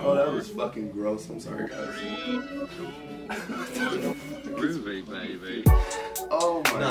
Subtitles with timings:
[0.00, 1.28] Oh, that was fucking gross.
[1.28, 1.88] I'm sorry, guys.
[4.44, 5.64] Groovy, baby.
[6.30, 6.90] Oh my.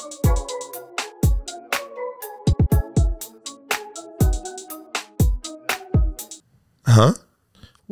[6.86, 7.14] Huh?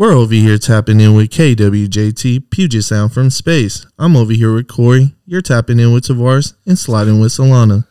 [0.01, 3.85] We're over here tapping in with KWJT Puget Sound from space.
[3.99, 5.13] I'm over here with Corey.
[5.27, 7.85] You're tapping in with Tavares and sliding with Solana.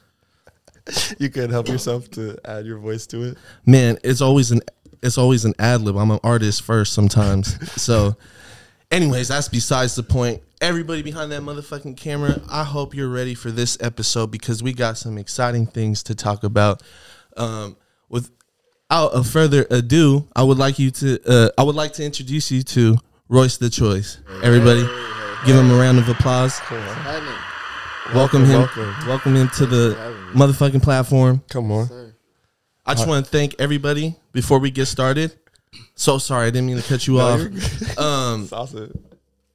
[1.20, 3.38] You could help yourself to add your voice to it.
[3.64, 4.60] Man, it's always an
[5.04, 5.96] it's always an ad lib.
[5.96, 7.54] I'm an artist first sometimes.
[7.80, 8.16] so,
[8.90, 10.42] anyways, that's besides the point.
[10.60, 14.98] Everybody behind that motherfucking camera, I hope you're ready for this episode because we got
[14.98, 16.82] some exciting things to talk about.
[17.36, 17.76] Um,
[18.90, 22.50] without a further ado, I would like you to uh, I would like to introduce
[22.50, 22.96] you to
[23.28, 24.18] Royce the Choice.
[24.42, 24.82] Everybody,
[25.46, 26.60] give him a round of applause.
[28.14, 28.60] Welcome, him.
[28.60, 28.94] welcome.
[29.06, 29.94] Welcome him to the
[30.32, 31.42] motherfucking platform.
[31.48, 32.14] Come on.
[32.84, 35.36] I just want to thank everybody before we get started.
[35.94, 37.40] So sorry, I didn't mean to cut you off.
[37.98, 38.92] Um, Sausage.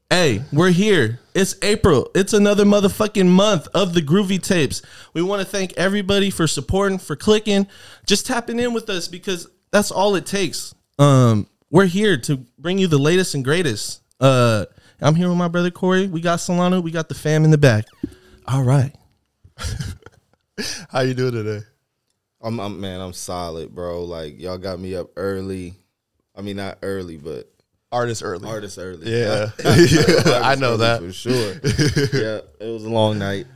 [0.10, 1.20] Hey, we're here.
[1.34, 2.10] It's April.
[2.16, 4.82] It's another motherfucking month of the Groovy Tapes.
[5.14, 7.68] We want to thank everybody for supporting, for clicking,
[8.06, 10.74] just tapping in with us because that's all it takes.
[11.00, 14.02] Um, we're here to bring you the latest and greatest.
[14.20, 14.66] Uh,
[15.02, 16.08] I'm here with my brother Corey.
[16.08, 16.80] We got Solano.
[16.80, 17.86] We got the fam in the back.
[18.48, 18.96] All right.
[20.90, 21.66] How you doing today?
[22.42, 24.04] I'm, I'm man, I'm solid, bro.
[24.04, 25.74] Like y'all got me up early.
[26.36, 27.52] I mean, not early, but
[27.96, 28.50] Artist early.
[28.50, 29.10] artist early.
[29.10, 29.52] Yeah.
[29.64, 31.00] Artist I know that.
[31.00, 31.54] for sure.
[32.14, 33.48] yeah, it was a long night,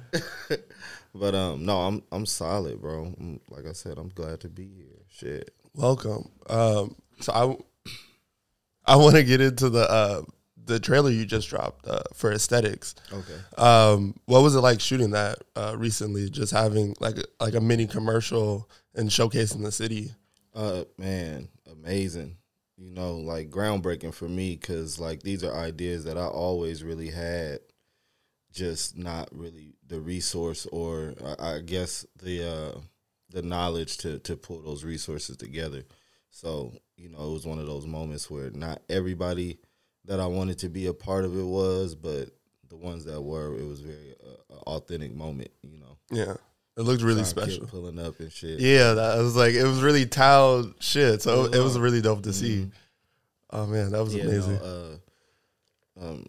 [1.13, 3.13] but um, no, I'm I'm solid, bro.
[3.19, 5.03] I'm, like I said, I'm glad to be here.
[5.09, 5.53] Shit.
[5.75, 6.29] Welcome.
[6.49, 7.33] Um, so
[8.85, 10.21] I, I want to get into the uh,
[10.55, 12.95] the trailer you just dropped uh, for aesthetics.
[13.11, 13.39] Okay.
[13.57, 16.29] Um, what was it like shooting that uh, recently?
[16.29, 20.13] Just having like a, like a mini commercial and showcasing the city.
[20.55, 22.37] Uh, man, amazing.
[22.79, 27.09] You know, like groundbreaking for me because like these are ideas that I always really
[27.09, 27.59] had,
[28.53, 32.79] just not really the resource or I, I guess the uh,
[33.29, 35.83] the knowledge to to pull those resources together.
[36.31, 39.59] So you know, it was one of those moments where not everybody
[40.05, 42.29] that I wanted to be a part of it was, but
[42.69, 45.51] the ones that were, it was very uh, authentic moment.
[45.63, 46.35] You know, Yeah,
[46.79, 47.67] it looked really special.
[47.67, 48.61] pulling up and shit.
[48.61, 51.21] Yeah, that was like it was really town shit.
[51.21, 52.59] So it was really dope to see.
[52.59, 52.71] Mhm.
[53.49, 54.59] Oh man, that was Yeah, amazing.
[54.59, 54.99] No,
[55.99, 56.25] uh, um,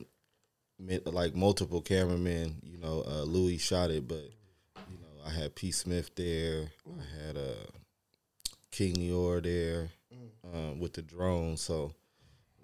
[1.05, 2.57] like multiple cameramen.
[2.65, 4.25] You know, uh, Louis shot it, but
[4.91, 5.71] you know, I had P.
[5.71, 6.73] Smith there.
[6.89, 7.67] I had uh,
[8.73, 9.91] King Lior there
[10.53, 11.57] um, with the drone.
[11.59, 11.93] So,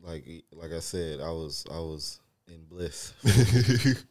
[0.03, 3.13] like, like I said, I was I was in bliss.
[3.25, 4.05] it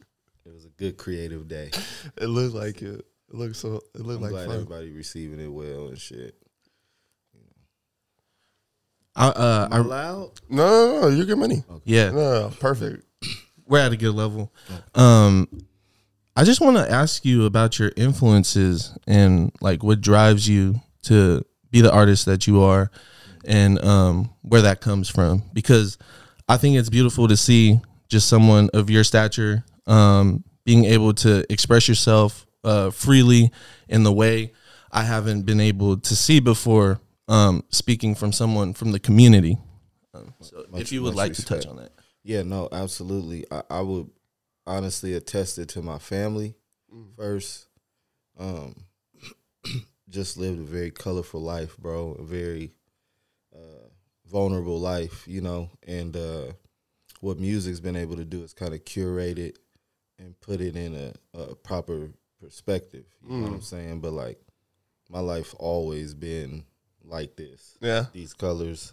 [0.46, 1.72] was a good creative day.
[2.16, 3.04] It looked like it.
[3.28, 3.80] It looks so.
[3.94, 4.54] It looked I'm like glad fun.
[4.54, 6.34] everybody receiving it well and shit.
[9.16, 10.32] I, uh, I, loud?
[10.50, 11.64] No, no, no, you get money.
[11.84, 12.10] yeah.
[12.10, 13.02] No, no, perfect.
[13.66, 14.52] we're at a good level.
[14.94, 15.48] Um,
[16.36, 21.44] I just want to ask you about your influences and like what drives you to
[21.70, 22.90] be the artist that you are,
[23.46, 25.42] and um, where that comes from.
[25.54, 25.96] Because
[26.46, 31.50] I think it's beautiful to see just someone of your stature um, being able to
[31.50, 33.50] express yourself uh, freely
[33.88, 34.52] in the way
[34.90, 37.00] I haven't been able to see before.
[37.28, 39.58] Um, speaking from someone from the community.
[40.14, 41.90] Um, so Much- if you would much like to touch on that.
[42.22, 43.44] Yeah, no, absolutely.
[43.50, 44.08] I, I would
[44.64, 46.54] honestly attest it to my family
[47.16, 47.66] first.
[48.38, 48.84] Um,
[50.08, 52.12] just lived a very colorful life, bro.
[52.12, 52.72] A very
[53.54, 53.88] uh,
[54.24, 55.70] vulnerable life, you know.
[55.86, 56.52] And uh,
[57.20, 59.58] what music's been able to do is kind of curate it
[60.18, 62.10] and put it in a, a proper
[62.40, 63.04] perspective.
[63.28, 64.00] You know what I'm saying?
[64.00, 64.38] But like,
[65.08, 66.64] my life always been
[67.04, 68.06] like this Yeah.
[68.12, 68.92] these colors,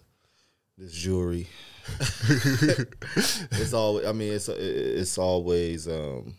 [0.78, 1.48] this jewelry.
[2.30, 4.06] it's all.
[4.08, 6.36] I mean, it's it's always um,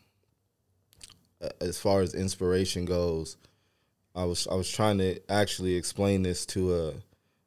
[1.61, 3.37] as far as inspiration goes.
[4.15, 6.93] I was I was trying to actually explain this to a.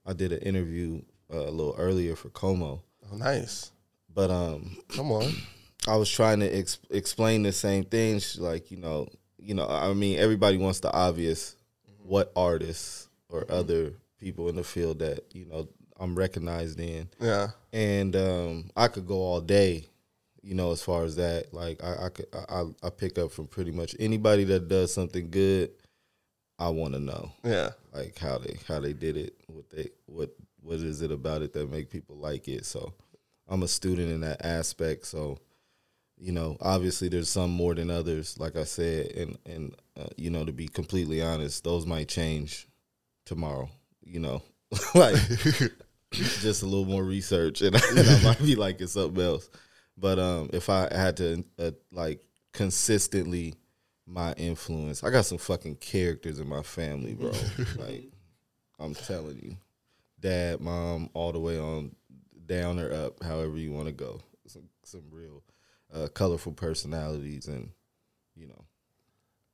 [0.09, 1.01] I did an interview
[1.33, 2.81] uh, a little earlier for Como,
[3.12, 3.71] Oh, nice.
[4.13, 5.33] but um, Come on.
[5.88, 8.19] I was trying to ex- explain the same thing.
[8.19, 9.07] She- Like you know,
[9.38, 9.68] you know.
[9.68, 11.56] I mean, everybody wants the obvious.
[12.04, 15.68] What artists or other people in the field that you know
[16.00, 17.50] I'm recognized in, Yeah.
[17.74, 19.86] and um, I could go all day.
[20.42, 23.31] You know, as far as that, like I, I could, I, I- I pick up
[23.34, 25.72] from pretty much anybody that does something good.
[26.60, 27.72] I want to know, Yeah.
[27.94, 31.51] like how they how they did it, what they what what is it about it
[31.54, 32.66] that make people like it.
[32.66, 32.94] So
[33.50, 35.06] I'm a student in that aspect.
[35.06, 35.40] So
[36.19, 40.30] you know, obviously there's some more than others, like I said, and and uh, you
[40.30, 42.68] know, to be completely honest, those might change
[43.25, 43.69] tomorrow.
[44.02, 44.44] You know,
[44.96, 45.16] like
[46.12, 49.50] just a little more research, and, and I might be liking something else.
[49.98, 52.24] But um, if I had to uh, like
[52.54, 53.56] consistently
[54.06, 57.31] my influence, I got some fucking characters in my family, bro.
[57.78, 58.06] like
[58.80, 59.58] I'm telling you,
[60.19, 61.96] dad, mom, all the way on
[62.46, 64.19] down or up, however you want to go.
[64.48, 65.44] Some some real
[65.94, 67.72] uh, colorful personalities, and
[68.36, 68.66] you know,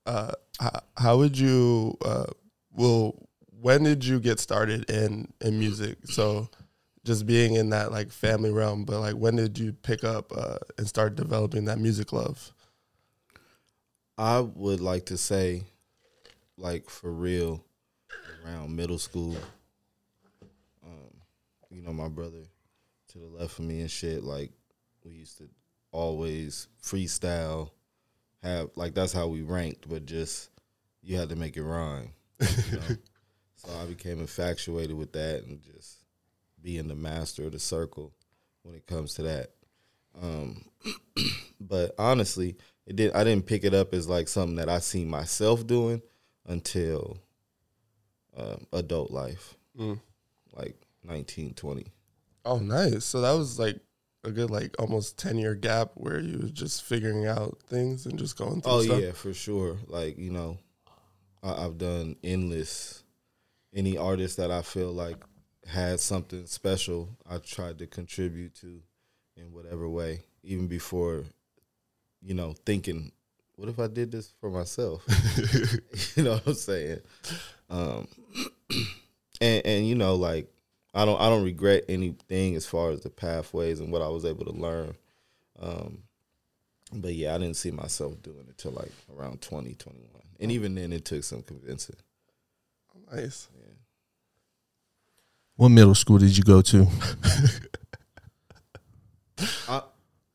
[0.06, 1.98] Uh, how, how would you?
[2.04, 2.26] Uh,
[2.72, 3.16] well,
[3.62, 5.98] when did you get started in in music?
[6.06, 6.50] So,
[7.06, 10.58] just being in that like family realm, but like when did you pick up uh,
[10.78, 12.54] and start developing that music love?
[14.18, 15.64] I would like to say,
[16.58, 17.64] like for real,
[18.44, 19.38] around middle school.
[20.86, 21.22] Um,
[21.72, 22.44] you know, my brother
[23.10, 24.24] to the left of me and shit.
[24.24, 24.52] Like
[25.04, 25.50] we used to
[25.94, 27.70] always freestyle.
[28.42, 30.50] Have like that's how we ranked, but just
[31.02, 32.12] you had to make it rhyme.
[32.42, 32.48] You
[32.78, 32.96] know?
[33.56, 36.00] so I became infatuated with that and just
[36.62, 38.14] being the master of the circle
[38.64, 39.52] when it comes to that.
[40.22, 40.66] Um,
[41.62, 43.14] but honestly, it did.
[43.14, 46.02] I didn't pick it up as like something that I see myself doing
[46.46, 47.18] until
[48.36, 50.00] um, adult life, Mm.
[50.54, 51.94] like nineteen twenty.
[52.46, 53.06] Oh, nice.
[53.06, 53.80] So that was like
[54.24, 58.18] a good like almost ten year gap where you was just figuring out things and
[58.18, 59.02] just going through Oh stuff.
[59.02, 59.78] yeah, for sure.
[59.88, 60.58] Like you know,
[61.42, 63.04] I, I've done endless.
[63.76, 65.18] Any artist that I feel like
[65.66, 68.82] had something special, I tried to contribute to
[69.36, 71.24] in whatever way, even before,
[72.22, 73.12] you know, thinking,
[73.56, 75.04] what if I did this for myself?
[76.16, 77.00] you know what I'm saying?
[77.70, 78.08] Um,
[79.42, 80.53] and and you know, like
[80.94, 84.26] I don't I don't regret anything as far as the pathways and what I was
[84.26, 84.96] able to learn.
[85.60, 86.04] Um,
[86.94, 90.10] but yeah, I didn't see myself doing it till like around 20, 21.
[90.40, 91.96] And even then, it took some convincing.
[93.12, 93.48] Nice.
[93.56, 93.74] Yeah.
[95.56, 96.88] What middle school did you go to?
[99.68, 99.82] I,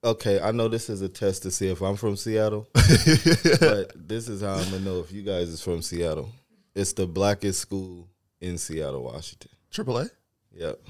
[0.05, 4.29] okay, I know this is a test to see if I'm from Seattle, but this
[4.29, 6.31] is how I'm gonna know if you guys is from Seattle.
[6.75, 8.09] It's the blackest school
[8.41, 9.51] in Seattle, Washington.
[9.71, 10.09] Triple A.
[10.55, 10.81] Yep.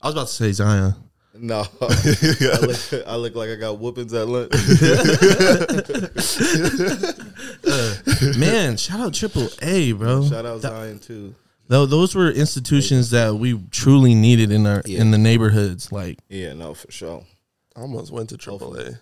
[0.00, 0.94] I was about to say Zion.
[1.34, 4.52] No, I, look, I look like I got whoopings at lunch.
[7.64, 10.24] Uh, man, shout out Triple A, bro.
[10.28, 11.34] Shout out Zion too.
[11.68, 15.00] Though those were institutions that we truly needed in our Yeah.
[15.00, 15.90] in the neighborhoods.
[15.90, 17.24] Like, Yeah, no, for sure.
[17.74, 19.00] I almost went to Triple A.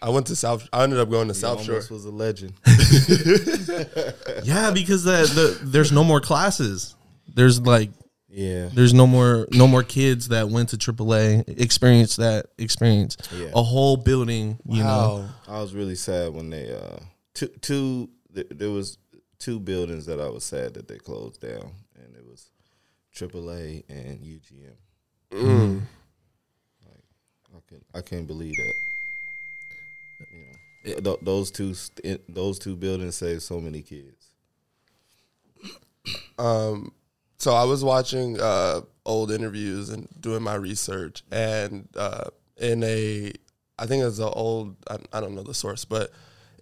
[0.00, 0.68] I went to South.
[0.72, 1.76] I ended up going to He South Shore.
[1.88, 2.54] was a legend.
[4.42, 6.96] yeah, because the, the there's no more classes.
[7.32, 7.90] There's like
[8.34, 13.18] Yeah, there's no more no more kids that went to AAA A experienced that experience.
[13.36, 13.50] Yeah.
[13.54, 15.28] A whole building, you know.
[15.46, 17.00] I was really sad when they uh
[17.34, 18.96] two two th- there was
[19.38, 22.50] two buildings that I was sad that they closed down, and it was
[23.14, 24.76] AAA and UGM.
[25.30, 25.82] Mm.
[27.54, 28.74] I can I can't believe that.
[30.84, 34.28] You know, th- those two st- those two buildings saved so many kids.
[36.38, 36.92] Um,
[37.42, 43.32] so I was watching uh, old interviews and doing my research, and uh, in a,
[43.76, 46.12] I think it was an old, I, I don't know the source, but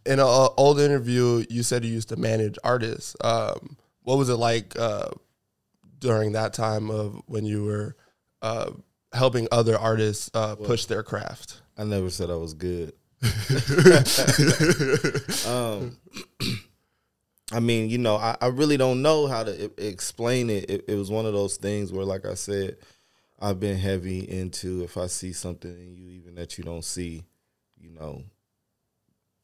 [0.06, 3.15] in an old interview, you said you used to manage artists.
[3.20, 5.10] Um, what was it like uh,
[5.99, 7.94] during that time of when you were
[8.41, 8.70] uh,
[9.13, 11.60] helping other artists uh, push their craft?
[11.77, 12.94] I never said I was good.
[15.46, 15.99] um,
[17.53, 20.71] I mean, you know, I, I really don't know how to I- explain it.
[20.71, 20.85] it.
[20.89, 22.77] It was one of those things where, like I said,
[23.41, 27.25] I've been heavy into if I see something in you, even that you don't see,
[27.77, 28.23] you know,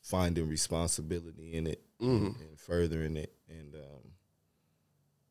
[0.03, 2.39] finding responsibility in it Mm.
[2.39, 3.33] and furthering it.
[3.49, 4.13] And um,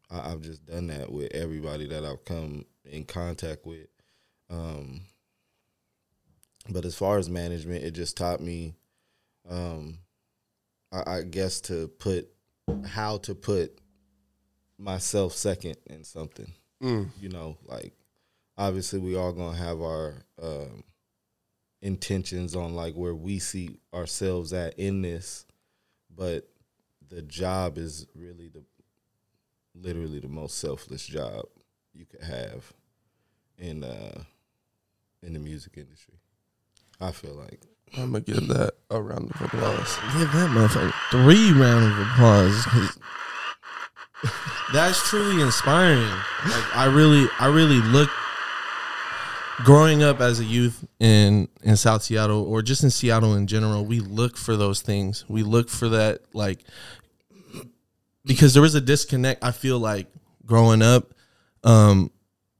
[0.10, 3.88] I, I've just done that with everybody that I've come in contact with.
[4.50, 5.02] Um,
[6.68, 8.74] but as far as management, it just taught me,
[9.48, 10.00] um,
[10.92, 12.28] I, I guess, to put
[12.86, 13.80] how to put
[14.78, 16.52] myself second in something.
[16.82, 17.10] Mm.
[17.20, 17.94] You know, like
[18.58, 20.84] obviously we all gonna have our um,
[21.82, 25.46] intentions on like where we see ourselves at in this,
[26.16, 26.48] but
[27.10, 28.64] the job is really the
[29.76, 31.46] literally the most selfless job
[31.94, 32.72] you could have
[33.58, 34.24] in uh
[35.22, 36.16] in the music industry.
[37.00, 37.62] I feel like
[37.98, 39.98] I'm gonna give that a round of applause.
[40.18, 42.66] Give that motherfucker three round of applause.
[44.74, 46.10] That's truly inspiring.
[46.46, 48.10] Like I really, I really look.
[49.64, 53.86] growing up as a youth in in South Seattle or just in Seattle in general,
[53.86, 55.24] we look for those things.
[55.30, 56.60] We look for that like
[58.26, 59.44] because there was a disconnect.
[59.44, 60.08] I feel like
[60.46, 61.14] growing up,
[61.64, 62.12] um,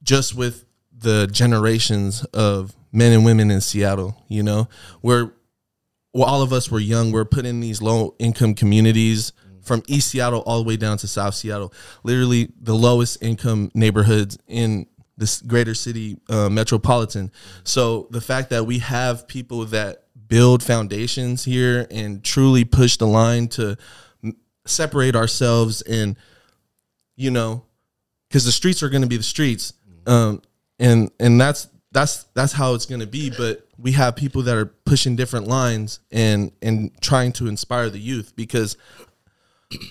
[0.04, 0.66] just with
[0.98, 4.24] the generations of men and women in Seattle.
[4.28, 4.68] You know,
[5.02, 5.34] where
[6.14, 7.12] well, all of us were young.
[7.12, 11.08] We're put in these low income communities from East Seattle all the way down to
[11.08, 11.74] South Seattle.
[12.04, 14.88] Literally the lowest income neighborhoods in
[15.18, 17.32] this greater city uh, metropolitan.
[17.64, 23.08] So the fact that we have people that build foundations here and truly push the
[23.08, 23.78] line to
[24.66, 26.18] separate ourselves and
[27.16, 27.64] you know
[28.28, 29.74] because the streets are going to be the streets
[30.08, 30.42] um
[30.80, 34.56] and and that's that's that's how it's going to be but we have people that
[34.58, 38.76] are pushing different lines and and trying to inspire the youth because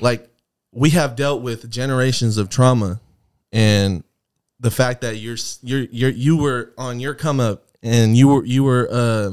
[0.02, 0.28] like
[0.70, 3.00] we have dealt with generations of trauma
[3.52, 4.04] and
[4.60, 8.44] the fact that you're you're you're you were on your come up and you were
[8.44, 9.30] you were uh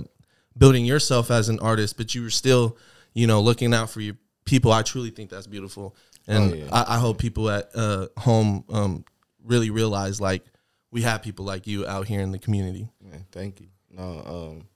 [0.58, 2.78] building yourself as an artist but you were still
[3.13, 5.94] you know looking out for your people i truly think that's beautiful
[6.28, 6.66] and Oh, yeah.
[6.72, 9.04] I, I hope people at uh home um
[9.44, 10.46] really realize like
[10.92, 13.68] we have people like you out here in the community Man, thank you.
[13.94, 14.68] No, um,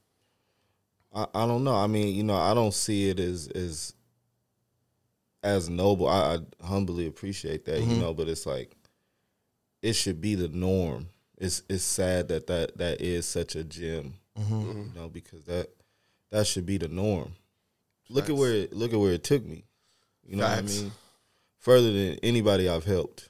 [1.34, 1.76] I, I don't know.
[1.76, 3.94] I mean, you know, I don't see it as as
[5.44, 6.08] as noble.
[6.08, 8.02] I, I humbly appreciate that, you mm-hmm.
[8.02, 8.76] know, but it's like
[9.82, 11.10] it should be the norm.
[11.38, 14.54] It's it's sad that that that is such a gem, mm-hmm.
[14.54, 14.82] Mm-hmm.
[14.82, 15.70] you know, because that
[16.32, 17.34] that should be the norm.
[18.10, 19.64] Look at where it, look at where it took me.
[20.28, 20.62] You know Facts.
[20.62, 20.92] what I mean?
[21.60, 23.30] Further than anybody I've helped.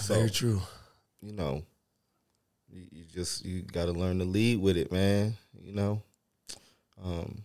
[0.00, 0.62] So Very true.
[1.24, 1.62] You know,
[2.68, 5.34] you, you just you got to learn to lead with it, man.
[5.58, 6.02] You know,
[7.02, 7.44] um,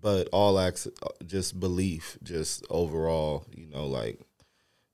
[0.00, 4.20] but all acts, uh, just belief, just overall, you know, like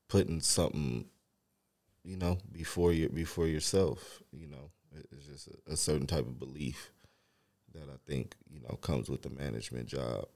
[0.09, 1.07] putting something,
[2.05, 4.23] you know, before you before yourself.
[4.33, 4.71] You know,
[5.11, 6.93] it's just a, a certain type of belief
[7.75, 10.27] that I think you know comes with the management job.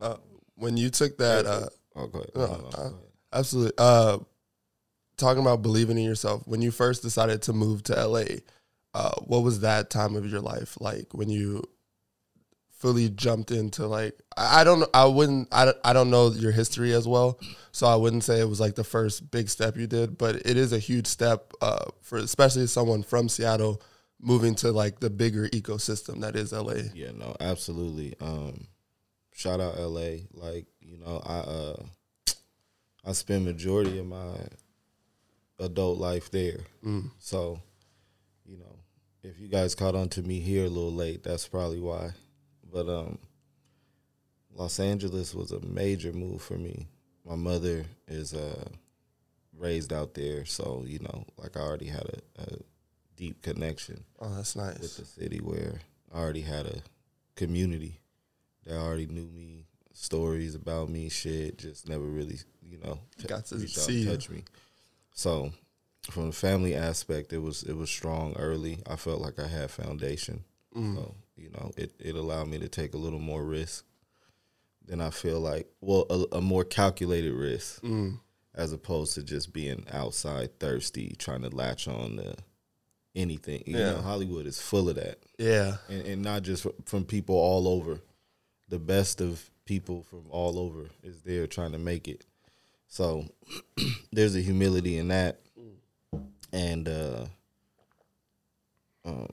[0.00, 0.16] Uh,
[0.56, 2.30] when you took that, uh, Oh, go ahead.
[2.34, 2.94] No, No, no, go ahead.
[3.32, 3.72] absolutely.
[3.78, 4.18] Uh,
[5.22, 6.42] talking about believing in yourself.
[6.46, 8.24] When you first decided to move to LA,
[8.94, 11.14] uh, what was that time of your life like?
[11.14, 11.64] When you
[12.70, 17.06] fully jumped into like I don't I wouldn't I I don't know your history as
[17.06, 17.38] well
[17.70, 20.56] so I wouldn't say it was like the first big step you did but it
[20.56, 23.80] is a huge step uh, for especially someone from Seattle
[24.20, 28.16] moving to like the bigger ecosystem that is LA Yeah, no, absolutely.
[28.20, 28.66] Um,
[29.32, 30.24] shout out LA.
[30.32, 31.82] Like, you know, I uh
[33.04, 34.36] I spend majority of my
[35.64, 36.60] adult life there.
[37.18, 37.60] So,
[38.44, 38.76] you know,
[39.22, 42.10] if you guys caught on to me here a little late, that's probably why.
[42.70, 43.18] But um
[44.54, 46.88] Los Angeles was a major move for me.
[47.24, 48.68] My mother is uh
[49.56, 52.02] raised out there, so, you know, like I already had
[52.38, 52.46] a, a
[53.16, 55.80] deep connection oh that's nice with the city where
[56.12, 56.82] I already had a
[57.36, 58.00] community
[58.64, 61.58] that already knew me, stories about me, shit.
[61.58, 64.44] Just never really, you know, t- Got to see touch me.
[65.12, 65.52] So,
[66.10, 68.78] from the family aspect, it was it was strong early.
[68.86, 70.44] I felt like I had foundation.
[70.74, 70.96] Mm.
[70.96, 73.84] So, you know, it it allowed me to take a little more risk
[74.84, 75.68] than I feel like.
[75.80, 78.18] Well, a, a more calculated risk Mm.
[78.54, 82.34] as opposed to just being outside thirsty, trying to latch on to
[83.14, 83.62] anything.
[83.66, 83.92] You Yeah.
[83.92, 88.00] know, Hollywood is full of that yeah and, and not just from people all over.
[88.68, 92.24] The best of people from all over is there trying to make it.
[92.92, 93.24] So
[94.12, 95.40] there's a humility in that,
[96.52, 97.24] and uh,
[99.06, 99.30] um,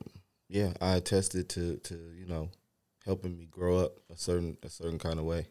[0.47, 2.51] yeah, I attested to to you know
[3.05, 5.45] helping me grow up a certain a certain kind of way,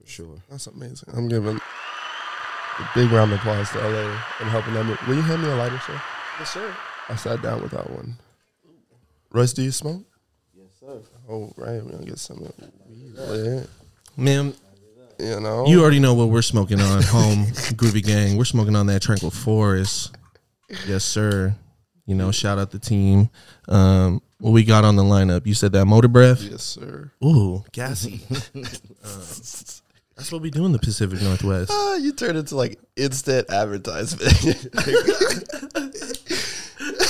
[0.00, 0.38] for sure.
[0.48, 1.10] That's amazing.
[1.14, 4.96] I'm giving a big round of applause to LA and helping them.
[5.06, 6.00] Will you hand me a lighter, sir?
[6.38, 6.74] yes sir
[7.10, 8.16] I sat down without one.
[9.30, 10.06] Royce, do you smoke?
[10.56, 11.02] Yes, sir.
[11.28, 11.84] Oh, right.
[11.84, 12.56] We're going to get some of
[15.18, 15.66] the weed lit, man You know?
[15.66, 17.44] You already know what we're smoking on home,
[17.76, 18.36] Groovy Gang.
[18.36, 20.16] We're smoking on that Tranquil Forest.
[20.86, 21.54] Yes, sir.
[22.06, 23.30] You know, shout out the team.
[23.68, 25.46] Um, what we got on the lineup?
[25.46, 26.42] You said that motor breath.
[26.42, 27.10] Yes, sir.
[27.24, 28.20] Ooh, gassy.
[28.54, 28.62] Um,
[30.16, 31.70] that's what we do in the Pacific Northwest.
[31.72, 34.68] Ah, you turned into like instant advertisement.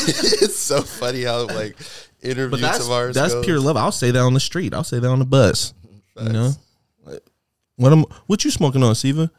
[0.06, 1.76] it's so funny how like
[2.22, 3.44] interviews But that's of ours that's goes.
[3.44, 3.76] pure love.
[3.76, 4.72] I'll say that on the street.
[4.74, 5.74] I'll say that on the bus.
[6.20, 6.52] You know,
[7.76, 9.30] what am what you smoking on, Siva?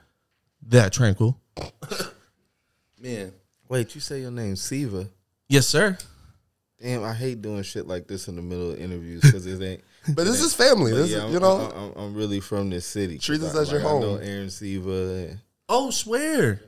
[0.67, 1.39] That tranquil.
[2.99, 3.31] Man,
[3.67, 5.07] Wait, you say your name Siva?
[5.49, 5.97] yes, sir.
[6.81, 9.81] Damn, I hate doing shit like this in the middle of interviews because it ain't.
[10.15, 10.91] But this is family.
[10.91, 13.17] This yeah, is, I'm, you know, I'm, I'm, I'm really from this city.
[13.17, 14.19] Treat this I- as your like, I know home.
[14.21, 15.37] Aaron Siva.
[15.67, 16.61] Oh, swear.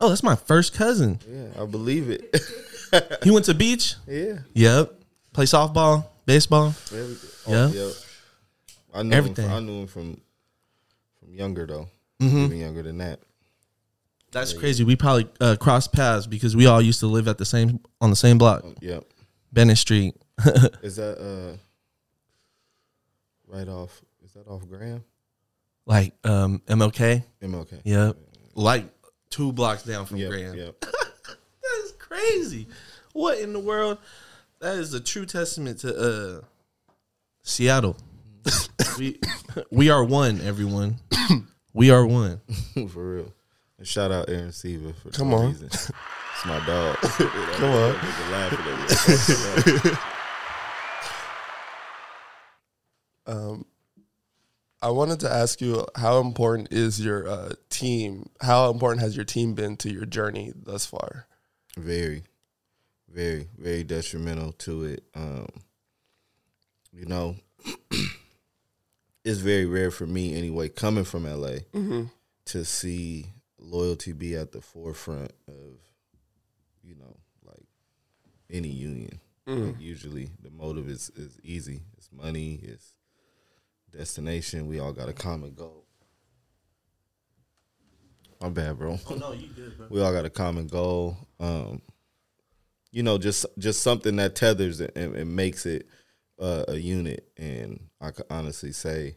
[0.00, 1.18] Oh, that's my first cousin.
[1.30, 2.34] Yeah, I believe it.
[3.22, 3.96] he went to beach.
[4.06, 4.94] Yeah, Yep.
[5.34, 6.68] Play softball, baseball.
[6.68, 7.30] everything.
[7.46, 7.68] Oh, yeah.
[7.68, 7.92] yep.
[8.94, 9.44] I knew Everything.
[9.44, 10.20] Him from, I knew him from
[11.30, 11.88] younger though,
[12.20, 12.44] Mm-hmm.
[12.44, 13.20] even younger than that.
[14.32, 14.84] That's crazy.
[14.84, 18.10] We probably uh, crossed paths because we all used to live at the same on
[18.10, 19.04] the same block, Yep.
[19.52, 20.14] Bennett Street.
[20.82, 21.56] Is that uh
[23.46, 24.00] right off?
[24.24, 25.04] Is that off Graham?
[25.86, 27.24] like um, MLK.
[27.42, 27.80] MLK.
[27.84, 28.16] Yep.
[28.54, 28.84] Like
[29.30, 30.30] two blocks down from Yep.
[30.30, 30.54] Graham.
[30.56, 30.84] Yep.
[31.62, 32.66] That is crazy.
[33.12, 33.98] What in the world?
[34.60, 36.40] That is a true testament to uh
[37.44, 37.96] Seattle.
[38.98, 39.18] we
[39.70, 40.96] we are one, everyone.
[41.72, 42.40] We are one.
[42.88, 43.32] for real.
[43.78, 45.46] And shout out Aaron Siva for Come no on.
[45.48, 45.66] reason.
[45.66, 45.90] It's
[46.46, 46.96] my dog.
[47.02, 47.94] Come on.
[48.30, 48.58] laughing
[49.66, 49.90] at me.
[53.26, 53.64] Um,
[54.82, 58.30] I wanted to ask you how important is your uh, team?
[58.40, 61.26] How important has your team been to your journey thus far?
[61.78, 62.24] very,
[63.08, 65.04] very, very detrimental to it.
[65.14, 65.46] Um,
[66.92, 67.36] you know,
[69.24, 71.58] it's very rare for me anyway, coming from LA,
[72.46, 73.26] to see
[73.58, 75.78] loyalty be at the forefront of,
[76.82, 77.66] you know, like
[78.50, 79.20] any union.
[79.66, 81.82] Like usually, the motive is is easy.
[81.96, 82.60] It's money.
[82.62, 82.92] It's
[83.90, 84.68] destination.
[84.68, 85.84] We all got a common goal.
[88.40, 89.86] My bad, bro Oh no, you good, bro.
[89.90, 91.16] we all got a common goal.
[91.38, 91.82] Um,
[92.90, 95.86] you know, just just something that tethers it and, and makes it
[96.40, 97.30] uh, a unit.
[97.36, 99.16] And I could honestly say,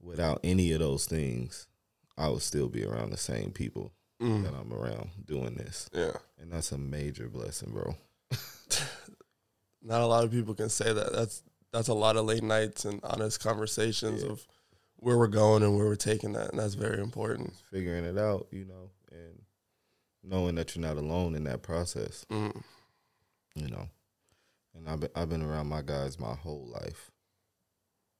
[0.00, 1.66] without any of those things,
[2.18, 5.90] I would still be around the same people that I'm around doing this.
[5.92, 7.96] Yeah, And that's a major blessing, bro.
[9.82, 11.12] not a lot of people can say that.
[11.12, 14.46] That's that's a lot of late nights and honest conversations of
[14.96, 17.52] where we're going and where we're taking that, and that's very important.
[17.70, 19.42] Figuring it out, you know, and
[20.22, 22.62] knowing that you're not alone in that process, Mm.
[23.54, 23.88] you know.
[24.76, 27.10] And I've been I've been around my guys my whole life.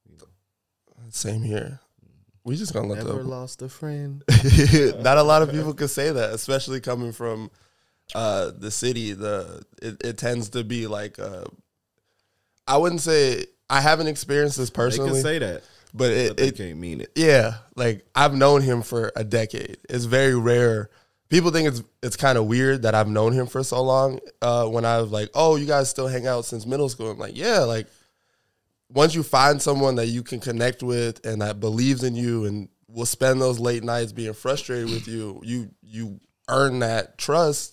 [0.09, 0.25] You know,
[1.11, 1.81] Same here.
[2.45, 4.23] We just gonna let never the lost a friend.
[5.01, 7.51] not a lot of people can say that, especially coming from
[8.15, 9.13] uh, the city.
[9.13, 11.45] The it, it tends to be like uh,
[12.69, 16.37] I wouldn't say I haven't experienced this They can personally, say that, but but it,
[16.37, 17.11] they it can't mean it.
[17.17, 19.79] yeah, like I've known him for a decade.
[19.89, 20.91] It's very rare.
[21.29, 24.21] People think it's it's kind of weird that I've known him for so long.
[24.41, 27.19] Uh, when I was like, "Oh, you guys still hang out since middle school?" I'm
[27.19, 27.87] like, "Yeah." Like
[28.89, 32.69] once you find someone that you can connect with and that believes in you and
[32.89, 37.73] will spend those late nights being frustrated with you, you you earn that trust.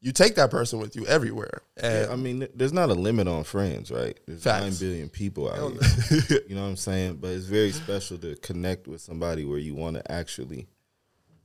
[0.00, 1.62] You take that person with you everywhere.
[1.78, 4.18] And Yeah, I mean, there's not a limit on friends, right?
[4.26, 4.62] There's Facts.
[4.62, 6.40] nine billion people out here.
[6.48, 7.16] you know what I'm saying?
[7.22, 10.66] But it's very special to connect with somebody where you want to actually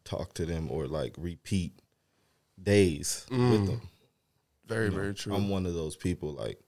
[0.09, 1.73] talk to them or like repeat
[2.61, 3.81] days with them.
[4.65, 5.33] very You know, very true.
[5.35, 6.33] I'm one of those people.
[6.33, 6.59] Like,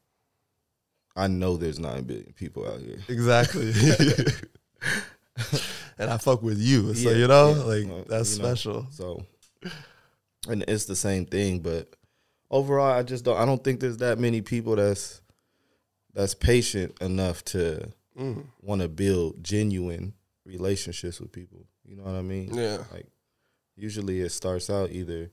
[1.16, 3.00] I know there's nine billion people out here.
[3.10, 3.72] Exactly.
[5.98, 6.94] and I fuck with you.
[6.94, 8.88] So Yeah, you know, yeah, like that's you know, special.
[8.92, 9.26] So,
[10.48, 11.94] and it's the same thing, but
[12.50, 13.38] overall, I just don't.
[13.38, 15.22] I don't think there's that many people that's
[16.14, 18.44] that's patient enough to Mm.
[18.62, 20.14] want to build genuine
[20.46, 21.66] relationships with people.
[21.86, 22.54] You know what I mean?
[22.54, 22.84] Yeah.
[22.92, 23.06] Like,
[23.76, 25.32] usually it starts out either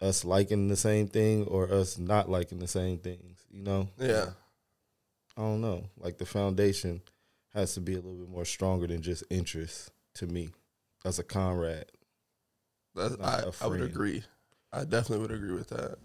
[0.00, 3.44] us liking the same thing or us not liking the same things.
[3.50, 3.88] You know?
[3.98, 4.30] Yeah.
[5.36, 5.84] I don't know.
[5.96, 7.02] Like the foundation
[7.54, 10.50] has to be a little bit more stronger than just interest to me
[11.04, 11.86] as a comrade.
[12.94, 14.22] That's, I, a I would agree.
[14.72, 15.98] I definitely would agree with that.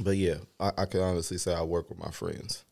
[0.00, 2.64] But yeah, I, I can honestly say I work with my friends,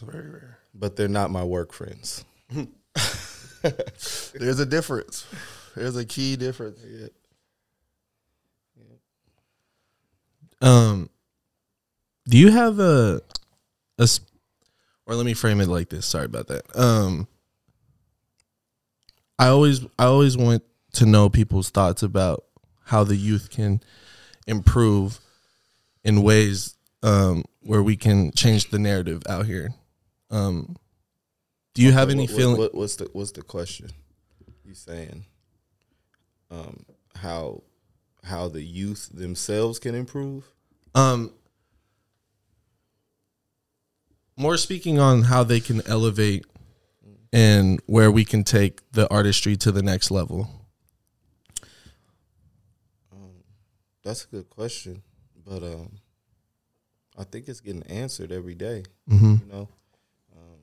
[0.00, 0.58] That's very rare.
[0.74, 2.24] but they're not my work friends.
[3.62, 5.26] There's a difference.
[5.76, 6.80] There's a key difference.
[10.62, 11.08] Um,
[12.26, 13.22] do you have a,
[13.98, 14.08] a,
[15.06, 16.06] or let me frame it like this.
[16.06, 16.64] Sorry about that.
[16.78, 17.26] Um,
[19.38, 20.62] I always, I always want
[20.94, 22.44] to know people's thoughts about
[22.84, 23.80] how the youth can
[24.46, 25.18] improve
[26.04, 29.70] in ways um, where we can change the narrative out here.
[30.30, 30.76] Um,
[31.74, 32.56] do you have any What- feeling?
[32.56, 33.90] what- what's the What's the question?
[34.64, 35.26] You saying,
[36.50, 36.84] um,
[37.16, 37.62] how
[38.22, 40.44] how the youth themselves can improve?
[40.94, 41.32] Um,
[44.36, 46.44] more speaking on how they can elevate
[47.32, 50.48] and where we can take the artistry to the next level.
[54.02, 55.02] That's a good question,
[55.44, 55.98] but um,
[57.18, 58.84] I think it's getting answered every day.
[59.08, 59.34] Mm-hmm.
[59.46, 59.68] You know,
[60.34, 60.58] um,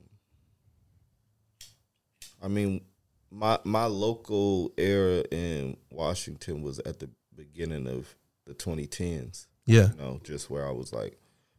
[2.42, 2.82] I mean,
[3.30, 8.14] my my local era in Washington was at the beginning of
[8.46, 9.46] the 2010s.
[9.66, 9.90] Yeah.
[9.92, 11.18] You know, just where I was like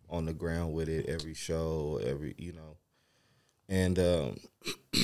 [0.09, 2.77] on the ground with it every show, every you know,
[3.67, 4.37] and um,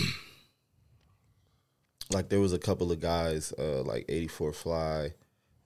[2.11, 5.13] like there was a couple of guys uh, like 84 Fly,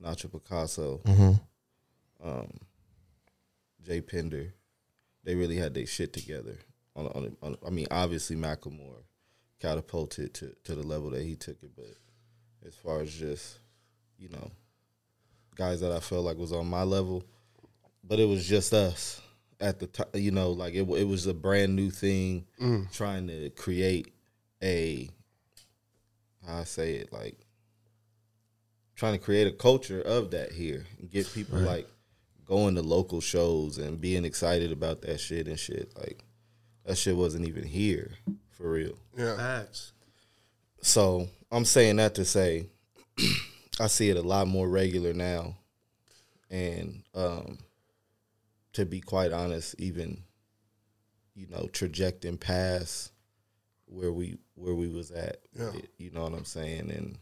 [0.04, 1.02] Nacho Picasso,
[2.24, 2.52] um,
[3.82, 4.54] Jay Pender.
[5.24, 6.58] They really had their shit together.
[6.96, 9.04] On, on, on I mean, obviously Macklemore
[9.60, 11.96] catapulted to, to the level that he took it, but
[12.66, 13.60] as far as just
[14.18, 14.52] you know,
[15.56, 17.24] guys that I felt like was on my level,
[18.04, 19.22] but it was just us
[19.60, 20.08] at the time.
[20.14, 22.92] You know, like it it was a brand new thing, mm.
[22.92, 24.14] trying to create
[24.62, 25.10] a
[26.46, 27.38] how I say it like
[28.96, 31.88] trying to create a culture of that here and get people like
[32.46, 35.94] going to local shows and being excited about that shit and shit.
[35.98, 36.24] Like
[36.90, 38.14] that shit wasn't even here
[38.50, 38.98] for real.
[39.16, 39.38] Yeah.
[39.38, 39.92] Facts.
[40.82, 42.66] So I'm saying that to say
[43.80, 45.56] I see it a lot more regular now.
[46.50, 47.60] And um
[48.74, 50.24] to be quite honest, even
[51.36, 53.12] you know, trajecting past
[53.86, 55.38] where we where we was at.
[55.54, 55.72] Yeah.
[56.00, 56.90] You know what I'm saying?
[56.90, 57.20] And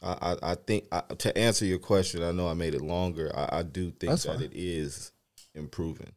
[0.00, 3.32] I, I, I think I, to answer your question, I know I made it longer.
[3.34, 4.42] I, I do think That's that fine.
[4.44, 5.10] it is
[5.56, 6.12] improving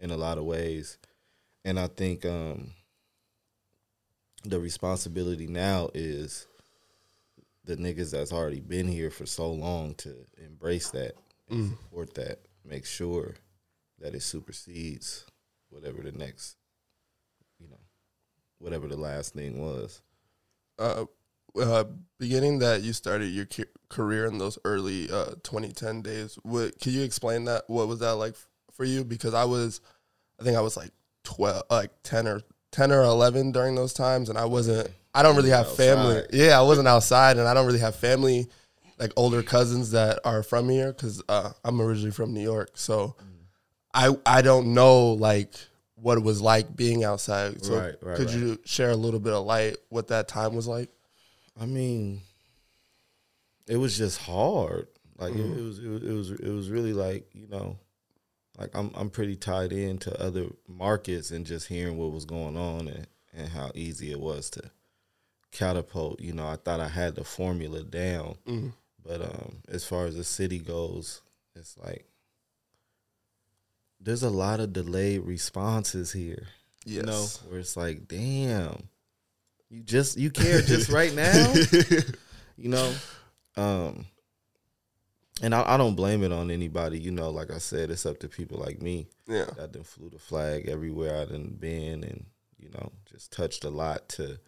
[0.00, 0.98] in a lot of ways,
[1.64, 2.70] and I think um,
[4.44, 6.46] the responsibility now is
[7.64, 11.14] the niggas that's already been here for so long to embrace that
[11.48, 13.34] and support that, make sure
[14.00, 15.24] that it supersedes
[15.70, 16.56] whatever the next,
[17.58, 17.80] you know,
[18.58, 20.02] whatever the last thing was.
[20.78, 21.04] uh,
[21.60, 21.84] uh,
[22.18, 26.92] beginning that you started your ca- career in those early uh, 2010 days, what, can
[26.92, 27.62] you explain that?
[27.68, 29.04] What was that like f- for you?
[29.04, 29.80] Because I was,
[30.40, 30.90] I think I was like
[31.24, 34.90] 12, like 10 or 10 or 11 during those times, and I wasn't.
[35.14, 36.18] I don't really have family.
[36.18, 36.34] Outside.
[36.34, 38.48] Yeah, I wasn't outside, and I don't really have family,
[38.98, 42.70] like older cousins that are from here, because uh, I'm originally from New York.
[42.74, 43.14] So,
[43.92, 45.52] I I don't know like
[45.94, 47.64] what it was like being outside.
[47.64, 48.36] So, Right, right, could right.
[48.36, 50.90] you share a little bit of light what that time was like?
[51.60, 52.20] I mean,
[53.66, 54.88] it was just hard.
[55.16, 57.78] Like it, it was, it was, it was, it was really like you know,
[58.58, 62.88] like I'm, I'm pretty tied into other markets and just hearing what was going on
[62.88, 64.70] and and how easy it was to
[65.50, 66.20] catapult.
[66.20, 68.36] You know, I thought I had the formula down,
[69.04, 71.20] but um, as far as the city goes,
[71.56, 72.06] it's like
[74.00, 76.46] there's a lot of delayed responses here.
[76.86, 78.88] You know, where it's like, damn,
[79.70, 81.54] you just you care just right now.
[82.56, 82.94] you know,
[83.56, 84.06] um,
[85.42, 86.98] and I, I don't blame it on anybody.
[86.98, 89.46] You know, like I said, it's up to people like me Yeah.
[89.56, 92.26] that done flew the flag everywhere I done been, and
[92.58, 94.38] you know, just touched a lot to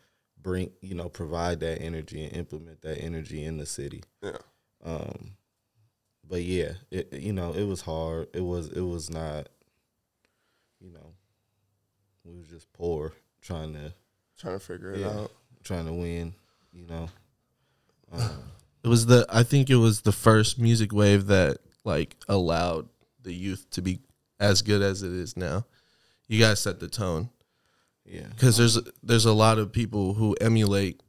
[0.40, 4.02] bring, you know, provide that energy and implement that energy in the city.
[4.22, 4.38] Yeah.
[4.84, 5.32] Um,
[6.28, 8.28] but yeah, it you know it was hard.
[8.34, 9.48] It was it was not,
[10.80, 11.12] you know,
[12.24, 13.92] we was just poor trying to
[14.38, 15.08] Trying to figure it Yeah.
[15.20, 15.32] out.
[15.64, 16.34] trying to win.
[16.72, 17.08] You know,
[18.12, 18.42] um,
[18.86, 22.88] It was the I think it was the first music wave that like allowed
[23.20, 23.98] the youth to be
[24.38, 25.66] as good as it is now.
[26.28, 27.30] You guys set the tone
[28.04, 31.02] yeah, because there's there's a lot of people who emulate,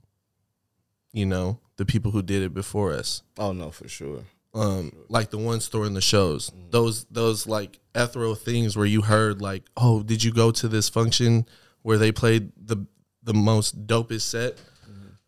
[1.13, 3.22] you know, the people who did it before us.
[3.38, 4.22] oh no, for sure.
[4.56, 6.52] Um, like the ones throwing the shows.
[6.72, 10.90] Those those like ethereal things where you heard like, oh, did you go to this
[10.90, 11.46] function
[11.84, 12.88] where they played the
[13.22, 14.58] the most dopest set?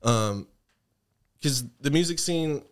[0.02, 0.48] Um,
[1.40, 2.64] because the music scene,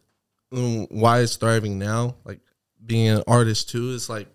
[0.51, 2.39] um, why it's thriving now, like
[2.85, 4.27] being an artist too, is like,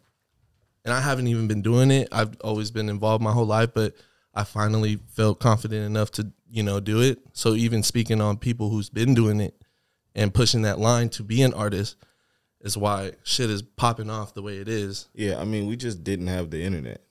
[0.84, 2.08] and I haven't even been doing it.
[2.12, 3.94] I've always been involved my whole life, but
[4.34, 7.18] I finally felt confident enough to you know do it.
[7.32, 9.54] So even speaking on people who's been doing it
[10.14, 11.96] and pushing that line to be an artist
[12.60, 15.08] is why shit is popping off the way it is.
[15.14, 17.02] Yeah, I mean, we just didn't have the internet.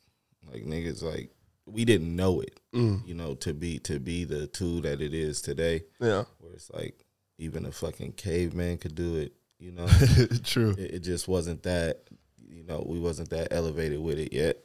[0.52, 1.30] Like niggas, like
[1.66, 2.60] we didn't know it.
[2.74, 6.24] You know, to be to be the tool that it is today, Yeah.
[6.40, 7.06] where it's like
[7.42, 9.34] even a fucking caveman could do it.
[9.60, 9.88] You know,
[10.44, 10.72] True.
[10.78, 12.02] it, it just wasn't that.
[12.48, 14.58] You know, we wasn't that elevated with it yet.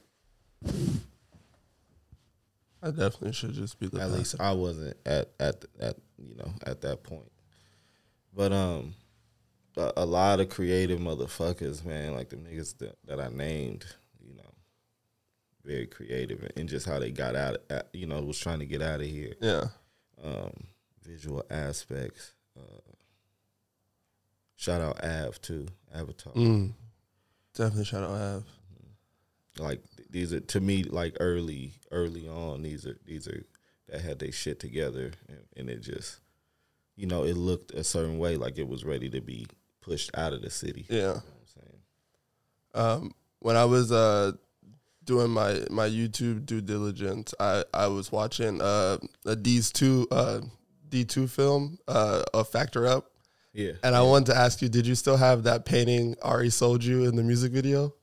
[2.82, 4.18] I definitely should just be the At best.
[4.18, 7.30] least I wasn't at at at you know at that point.
[8.34, 8.94] But um,
[9.76, 13.86] a, a lot of creative motherfuckers, man, like the niggas that, that I named,
[14.20, 14.50] you know,
[15.64, 18.82] very creative and just how they got out, at, you know, was trying to get
[18.82, 19.32] out of here.
[19.40, 19.64] Yeah.
[20.22, 20.52] Um,
[21.02, 22.32] visual aspects.
[22.56, 22.92] Uh,
[24.56, 26.32] shout out Av too, Avatar.
[26.34, 26.72] Mm.
[27.54, 28.44] Definitely shout out Av.
[29.58, 33.42] like these are to me like early early on these are these are
[33.88, 36.18] that had their shit together, and, and it just,
[36.96, 39.46] you know, it looked a certain way, like it was ready to be
[39.80, 40.84] pushed out of the city.
[40.88, 41.12] You know Yeah.
[41.12, 41.80] what I'm saying?
[43.04, 44.32] Um, when I was uh
[45.04, 50.40] doing my my YouTube due diligence, I I was watching uh a D's two uh
[50.88, 53.10] D two film uh a Factor Up,
[53.52, 53.72] Yeah.
[53.82, 57.04] and I wanted to ask you, did you still have that painting Ari sold you
[57.04, 57.94] in the music video,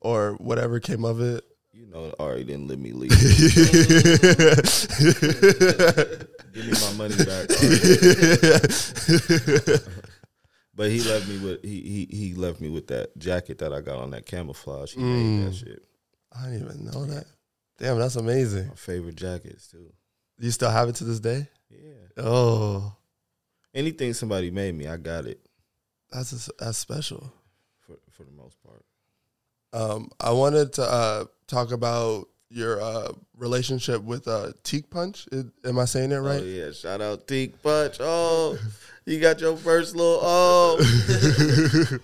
[0.00, 1.44] or whatever came of it?
[1.72, 3.10] You know, Ari didn't let me leave.
[6.52, 7.48] Give me my money back.
[10.74, 13.80] But he left me with he, he he left me with that jacket that I
[13.82, 14.94] got on that camouflage.
[14.94, 15.82] He made that shit.
[16.32, 17.26] I didn't even know that.
[17.78, 18.68] Damn, that's amazing.
[18.68, 19.92] My favorite jackets too.
[20.38, 21.48] You still have it to this day?
[21.70, 22.22] Yeah.
[22.24, 22.96] Oh,
[23.74, 25.40] Anything somebody made me, I got it
[26.12, 27.32] that's that's special.
[27.78, 28.84] for for the most part.
[29.72, 35.28] Um, I wanted to uh, talk about your uh, relationship with uh, Teak Punch.
[35.30, 36.40] Is- am I saying it right?
[36.40, 37.98] Oh yeah, shout out Teak Punch.
[38.00, 38.58] Oh,
[39.06, 40.78] you got your first little oh.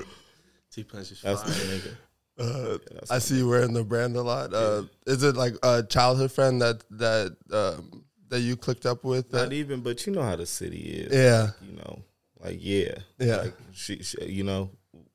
[0.70, 1.52] T Punch is That's fire.
[1.52, 1.96] nigga.
[2.38, 4.52] Uh, that's I see you wearing the brand a lot.
[4.52, 9.33] Uh, Is it like a childhood friend that that um, that you clicked up with?
[9.33, 11.12] Not That, even, but you know how the city is.
[11.12, 12.03] yeah, You know,
[12.41, 13.37] like yeah, Yeah.
[13.43, 14.71] Like she, she, you know,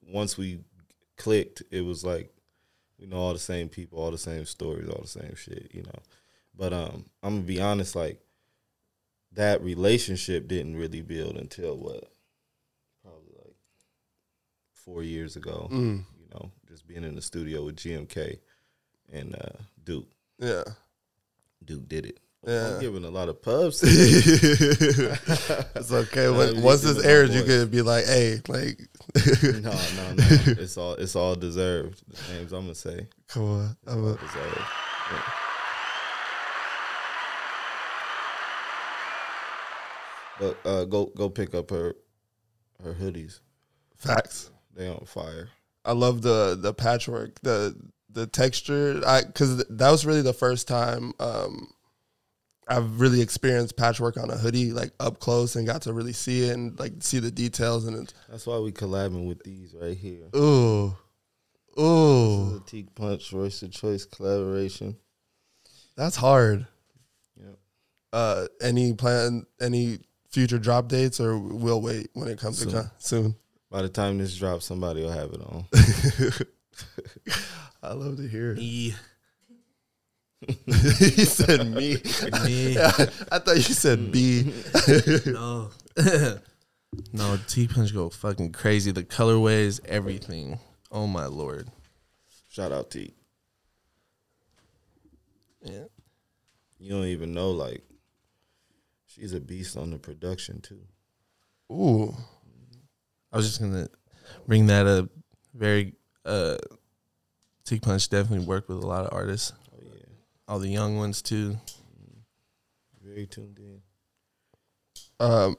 [0.08, 0.60] once we
[1.18, 2.32] clicked, it was like
[3.00, 5.72] we know all the same people, all the same stories, all the same shit.
[5.74, 6.00] You know,
[6.56, 8.20] but um, I'm gonna be honest, like
[9.34, 12.04] that relationship didn't really build until what,
[13.02, 13.56] probably like
[14.74, 15.70] four years ago.
[15.72, 16.04] Mm.
[16.20, 18.40] You know, just being in the studio with GMK
[19.12, 20.08] and uh, Duke.
[20.40, 20.64] yeah.
[21.64, 22.20] Duke did it.
[22.46, 22.74] Yeah.
[22.74, 23.82] I'm giving a lot of pubs.
[23.84, 26.28] it's okay.
[26.30, 28.80] When, once this airs, you could be like, "Hey, like,
[29.44, 29.72] no, no,
[30.16, 30.26] no.
[30.58, 32.02] It's all it's all deserved.
[32.10, 33.08] The names I'm gonna say.
[33.28, 34.58] come on." I'm a- Deserved.
[35.12, 35.22] Yeah.
[40.40, 41.96] But uh, go go pick up her
[42.84, 43.40] her hoodies.
[43.98, 44.50] Facts.
[44.76, 45.50] They on fire.
[45.86, 47.76] I love the the patchwork, the
[48.10, 49.00] the texture.
[49.06, 51.72] I because that was really the first time um,
[52.78, 56.46] I've really experienced patchwork on a hoodie, like up close, and got to really see
[56.46, 57.86] it and like see the details.
[57.86, 60.30] And it's That's why we collabing with these right here.
[60.36, 60.96] ooh,
[61.76, 64.96] This ooh, is Teak Punch Royce the Choice collaboration.
[65.96, 66.66] that's hard.
[67.38, 67.58] Yep.
[68.14, 69.46] Uh, any plan?
[69.60, 72.74] Any future drop dates, or we'll wait when it comes to Soon.
[72.74, 73.36] con- soon?
[73.70, 75.66] By the time this drops, somebody will have it on.
[77.84, 78.58] I love to hear it.
[78.58, 78.94] Me,
[80.66, 81.96] he said me.
[82.46, 84.52] me, I thought you said B.
[85.28, 85.70] no,
[87.14, 87.38] no.
[87.48, 88.92] T Punch go fucking crazy.
[88.92, 90.60] The colorways, everything.
[90.92, 91.70] Oh my lord.
[92.50, 93.14] Shout out T.
[95.64, 95.84] Yeah.
[96.80, 97.84] You don't even know like
[99.06, 100.82] she's a beast on the production too.
[101.72, 102.16] Ooh,
[103.32, 103.88] I was just gonna
[104.48, 105.10] bring that up.
[105.54, 105.94] Very
[106.26, 106.58] uh
[107.64, 109.54] T Punch definitely worked with a lot of artists.
[110.52, 111.58] Yeah, All the young ones too.
[113.02, 113.82] very tuned in.
[115.20, 115.56] Um,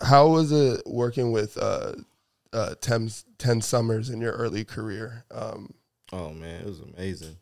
[0.00, 1.92] how was it working with uh,
[2.52, 5.24] uh, Ten, Ten Summers in your early career?
[5.30, 5.74] Um,
[6.12, 7.36] Oh man, it was amazing.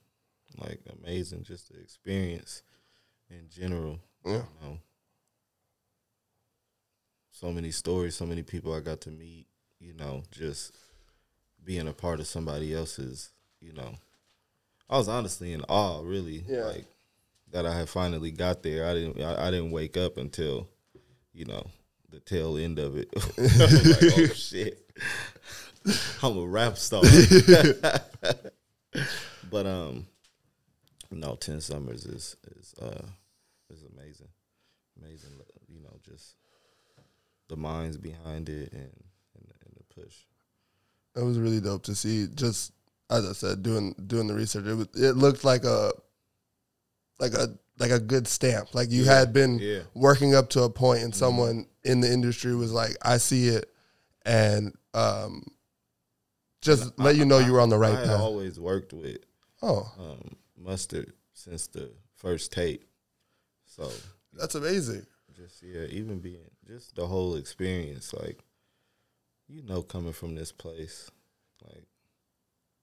[0.57, 2.62] Like amazing, just the experience
[3.28, 4.00] in general.
[4.24, 4.33] yeah.
[4.33, 4.78] You know,
[7.30, 9.46] so many stories, so many people I got to meet.
[9.80, 10.74] You know, just
[11.62, 13.33] being a part of somebody else's.
[13.61, 13.94] You know,
[14.88, 16.44] I was honestly in awe, really.
[16.47, 16.64] Yeah.
[16.64, 16.87] Like
[17.53, 18.87] that I had finally got there.
[18.87, 19.20] I didn't.
[19.23, 20.68] I, I didn't wake up until,
[21.33, 21.66] you know,
[22.11, 23.09] the tail end of it.
[23.16, 24.90] Like, oh shit,
[26.23, 27.03] I'm a rap star.
[29.51, 30.07] but um,
[31.11, 33.07] no, Ten Summers is is uh
[33.70, 34.29] is amazing,
[35.01, 35.31] amazing.
[35.68, 36.35] You know, just
[37.49, 38.90] the minds behind it and
[39.37, 40.14] and, and the push.
[41.14, 42.27] That was really dope to see.
[42.35, 42.73] Just
[43.11, 45.93] as I said, doing doing the research, it was, it looked like a
[47.19, 48.75] like a like a good stamp.
[48.75, 49.81] Like you Yeah, had been yeah.
[49.95, 53.73] working up to a point, and someone in the industry was like, "I see it,"
[54.25, 55.45] and um,
[56.61, 58.21] just let you know you were on the right I path.
[58.21, 59.19] always worked with
[59.62, 62.85] Oh, um, Mustard since the first tape,
[63.67, 63.90] so
[64.33, 65.07] that's amazing.
[65.37, 68.38] just yeah, even being just the whole experience, like
[69.49, 71.11] you know, coming from this place,
[71.62, 71.85] like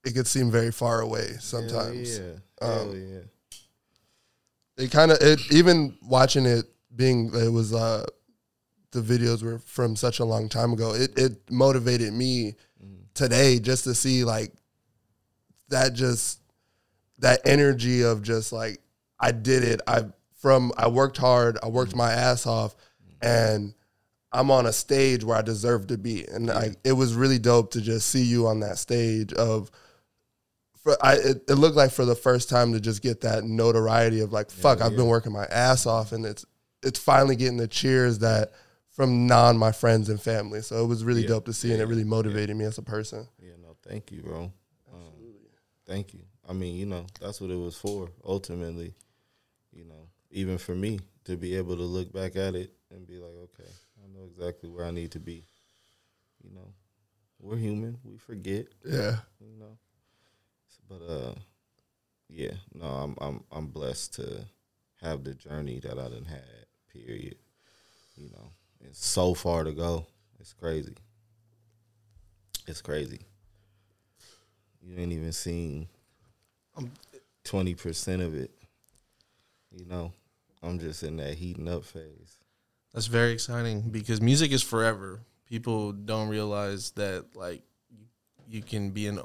[0.03, 2.19] It could seem very far away hell sometimes.
[2.19, 3.19] yeah, Um, hell yeah.
[4.77, 8.05] it kind of it even watching it being it was uh
[8.91, 13.03] the videos were from such a long time ago it it motivated me Mm-hmm.
[13.13, 14.51] today just to see like
[15.69, 16.39] that just
[17.19, 18.81] that energy of just like
[19.19, 22.75] i did it i from I worked hard, I worked my ass off,
[23.21, 23.75] and
[24.31, 26.49] I'm on a stage where I deserve to be, and
[26.83, 29.69] it was really dope to just see you on that stage of.
[30.83, 34.21] For, I, it, it looked like for the first time to just get that notoriety
[34.21, 36.43] of like fuck I've been working my ass off and it's
[36.83, 38.53] it's finally getting the cheers that
[38.89, 41.85] from non my friends and family so it was really dope to see and it
[41.85, 44.51] really motivated me as a person Yeah, no, thank you, bro.
[44.91, 45.33] Um,
[45.87, 46.21] thank you.
[46.49, 48.09] I mean, you know, that's what it was for.
[48.25, 48.93] Ultimately,
[49.71, 53.19] you know, even for me to be able to look back at it and be
[53.19, 53.69] like, okay,
[54.03, 55.45] I know exactly where I need to be.
[56.43, 56.73] You know,
[57.39, 57.99] we're human.
[58.03, 58.65] We forget.
[58.83, 59.77] yeah You know,
[60.87, 61.33] but uh,
[62.29, 64.45] yeah, no, I'm I'm I'm blessed to
[65.01, 66.65] have the journey that I done had.
[66.91, 67.35] Period.
[68.15, 70.05] You know, it's so far to go.
[70.39, 70.95] It's crazy.
[72.67, 73.21] It's crazy.
[74.81, 75.87] You ain't even seen
[77.43, 78.51] twenty percent of it.
[79.71, 80.11] You know,
[80.61, 82.37] I'm just in that heating up phase.
[82.93, 85.21] That's very exciting because music is forever.
[85.47, 88.05] People don't realize that like you,
[88.47, 89.21] you can be an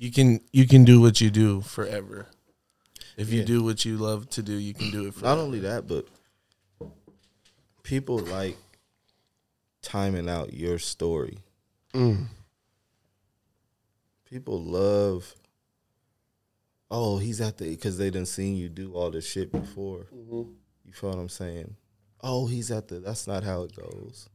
[0.00, 2.26] you can you can do what you do forever.
[3.18, 3.46] If you Yeah.
[3.46, 6.08] do what you love to do, you can do it Not only that, but
[7.82, 8.56] people like
[9.82, 11.38] timing out your story.
[11.92, 12.28] Mm.
[14.24, 15.34] People love.
[16.90, 20.06] Oh, he's at the because they done seen you do all this shit before.
[20.14, 20.50] Mm-hmm.
[20.86, 21.76] You feel what I'm saying?
[22.22, 23.00] Oh, he's at the.
[23.00, 24.30] That's not how it goes.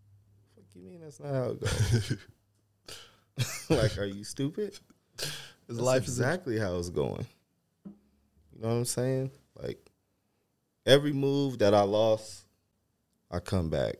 [0.55, 2.17] Fuck you mean that's not how it goes?
[3.69, 4.77] like, are you stupid?
[5.67, 7.25] His life is exactly how it's going.
[7.85, 9.31] You know what I'm saying?
[9.61, 9.89] Like
[10.85, 12.45] every move that I lost,
[13.31, 13.95] I come back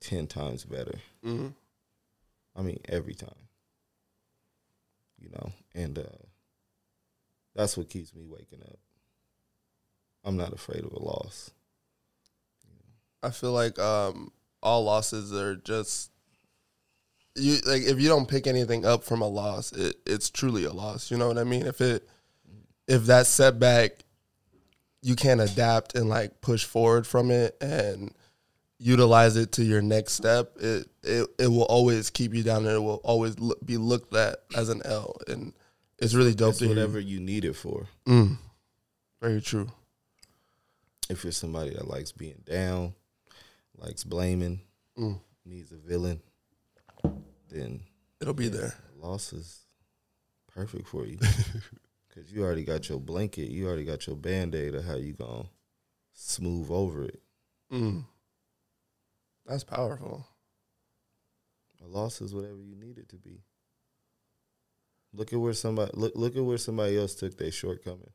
[0.00, 0.98] ten times better.
[1.24, 1.54] Mhm.
[2.56, 3.30] I mean, every time.
[5.18, 6.02] You know, and uh,
[7.54, 8.78] that's what keeps me waking up.
[10.22, 11.50] I'm not afraid of a loss.
[13.22, 16.10] I feel like um, all losses are just
[17.36, 20.72] you like if you don't pick anything up from a loss, it, it's truly a
[20.72, 21.10] loss.
[21.10, 21.66] You know what I mean?
[21.66, 22.08] If it
[22.86, 24.04] if that setback
[25.02, 28.14] you can't adapt and like push forward from it and
[28.78, 32.74] utilize it to your next step, it it, it will always keep you down and
[32.76, 35.16] it will always look, be looked at as an L.
[35.28, 35.52] And
[35.98, 37.86] it's really dope It's whatever you need it for.
[38.06, 38.38] Mm,
[39.20, 39.70] very true.
[41.10, 42.94] If you're somebody that likes being down,
[43.76, 44.60] likes blaming,
[44.98, 45.18] Mm.
[45.44, 46.20] needs a villain,
[47.54, 47.80] then
[48.20, 48.74] It'll be there.
[49.00, 49.60] loss is
[50.52, 51.18] perfect for you
[52.08, 55.12] because you already got your blanket, you already got your band aid of how you
[55.14, 55.48] gonna
[56.12, 57.20] smooth over it.
[57.72, 58.04] Mm.
[59.46, 60.26] That's powerful.
[61.84, 63.42] A loss is whatever you need it to be.
[65.12, 68.12] Look at where somebody look look at where somebody else took their shortcoming.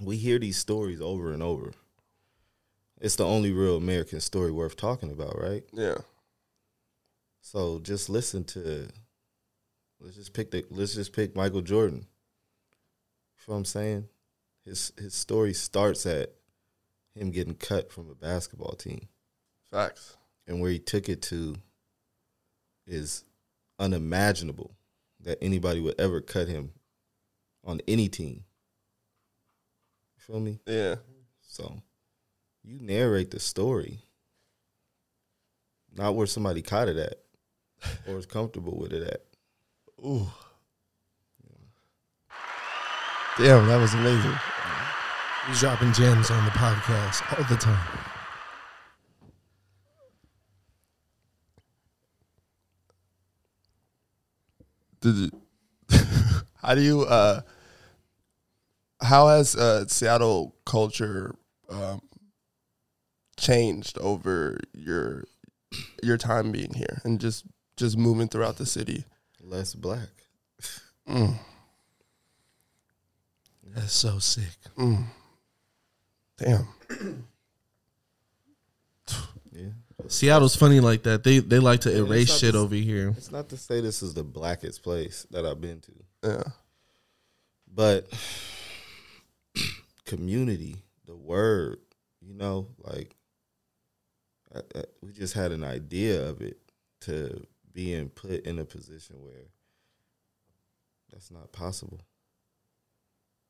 [0.00, 1.72] We hear these stories over and over.
[3.00, 5.62] It's the only real American story worth talking about, right?
[5.72, 5.98] Yeah.
[7.44, 8.88] So just listen to
[10.00, 11.98] let's just pick the let's just pick Michael Jordan.
[11.98, 14.08] You know what I'm saying?
[14.64, 16.32] His his story starts at
[17.14, 19.08] him getting cut from a basketball team.
[19.70, 20.16] Facts.
[20.46, 21.56] And where he took it to
[22.86, 23.24] is
[23.78, 24.74] unimaginable
[25.20, 26.72] that anybody would ever cut him
[27.62, 28.44] on any team.
[30.16, 30.60] You feel me?
[30.66, 30.94] Yeah.
[31.42, 31.82] So
[32.62, 34.00] you narrate the story,
[35.94, 37.23] not where somebody caught it at
[38.08, 39.20] or is comfortable with it at.
[40.04, 40.28] Ooh.
[43.38, 44.34] Damn, that was amazing.
[45.48, 47.98] He's dropping gems on the podcast all the time.
[55.00, 55.30] Did you,
[56.62, 57.42] how do you uh
[59.02, 61.34] how has uh Seattle culture
[61.68, 62.00] um
[63.36, 65.24] changed over your
[66.02, 67.44] your time being here and just
[67.76, 69.04] just moving throughout the city?
[69.42, 70.08] Less black.
[71.08, 71.34] Mm,
[73.74, 74.44] That's so sick.
[74.78, 75.04] mm.
[76.38, 76.68] Damn.
[79.52, 79.68] Yeah.
[80.08, 81.22] Seattle's funny like that.
[81.22, 83.14] They they like to Yeah, erase shit the- over here.
[83.16, 85.92] It's not to say this is the blackest place that I've been to,
[86.24, 86.42] Yeah.
[87.72, 88.08] but
[90.04, 91.78] community, the word,
[92.20, 93.14] you know, like
[94.52, 96.58] I, I, we just had an idea of it
[97.02, 99.50] to being put in a position where
[101.12, 102.00] that's not possible.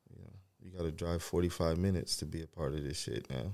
[0.09, 3.29] You know, you got to drive 45 minutes to be a part of this shit
[3.29, 3.53] now.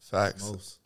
[0.00, 0.50] Facts.
[0.50, 0.80] Most.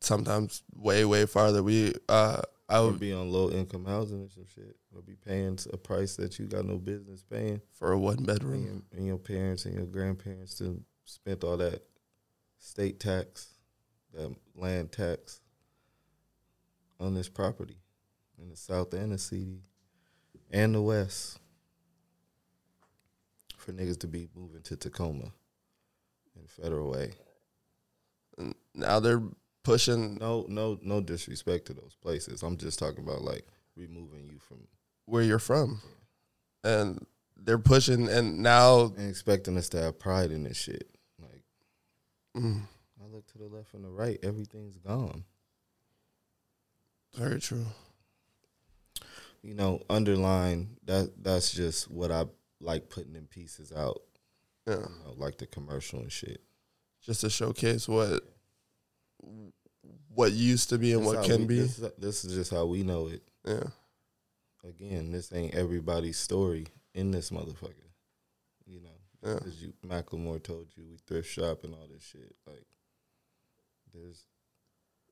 [0.00, 1.62] Sometimes way, way farther.
[1.62, 4.76] We uh I Or would be on low income housing or some shit.
[4.94, 7.60] Or be paying a price that you got no business paying.
[7.72, 8.64] for a one bedroom.
[8.64, 11.82] your, and your parents and your grandparents to spent all that
[12.58, 13.54] state tax,
[14.12, 15.40] that land tax
[16.98, 17.76] on this property
[18.40, 19.60] in the South and the city
[20.50, 21.38] and the West
[23.56, 25.32] for niggas to be moving to Tacoma
[26.36, 27.12] and Federal Way.
[28.74, 29.22] Now they're
[29.64, 32.42] pushing No, no, no disrespect to those places.
[32.42, 34.68] I'm just talking about like removing you from
[35.06, 35.80] where you're from,
[36.62, 37.04] and
[37.36, 40.88] they're pushing, and now and expecting us to have pride in this shit.
[41.20, 41.42] Like
[42.36, 42.60] mm,
[43.02, 45.24] I look to the left and the right, everything's gone.
[47.14, 47.66] very true.
[49.46, 52.24] You know, underline that that's just what I
[52.60, 54.00] like putting in pieces out.
[54.66, 56.40] Yeah, You know, like the commercial and shit.
[57.02, 58.24] just to showcase what
[60.08, 61.60] what used to be and This what can we- be.
[61.60, 63.22] This, is- this is just how we know it.
[63.44, 63.68] Yeah,
[64.64, 67.74] Again, this ain't everybody's story in this motherfucker.
[68.66, 69.38] You know, yeah.
[69.46, 72.34] as you Macklemore told you, we thrift shop and all this shit.
[72.48, 72.66] Like,
[73.94, 74.24] there's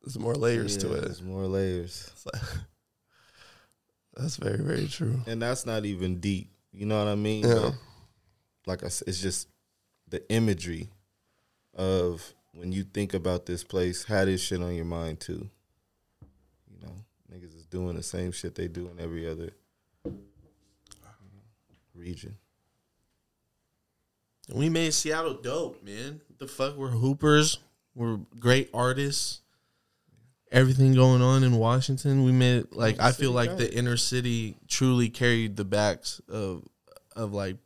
[0.03, 1.03] There's more layers to it.
[1.03, 2.43] There's more layers, It's like-
[4.17, 5.21] that's very very true.
[5.27, 6.51] and that's not even deep.
[6.73, 7.45] You know what I mean?
[7.47, 7.55] Yeah.
[7.55, 7.75] But
[8.67, 9.49] like I said, it's just
[10.09, 10.89] the imagery
[11.75, 15.49] of when you think about this place, have this shit on your mind too.
[16.71, 16.95] You know,
[17.33, 19.51] niggas is doing the same shit they do in every other
[21.95, 22.37] region.
[24.53, 26.21] We made Seattle dope, man.
[26.39, 27.59] The fuck, we're hoopers.
[27.95, 29.41] We're great artists.
[30.55, 35.09] Everything going on in Washington, we made like I feel like the inner city truly
[35.11, 36.65] carried the backs of
[37.17, 37.57] of like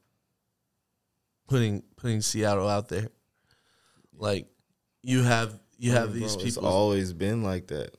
[1.48, 3.08] putting putting Seattle out there.
[4.16, 4.46] Like
[5.02, 6.66] you have you have Bro, these It's people.
[6.66, 7.94] always been like that.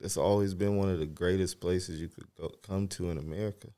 [0.00, 3.68] It's always been one of the greatest places you could go, come to in America.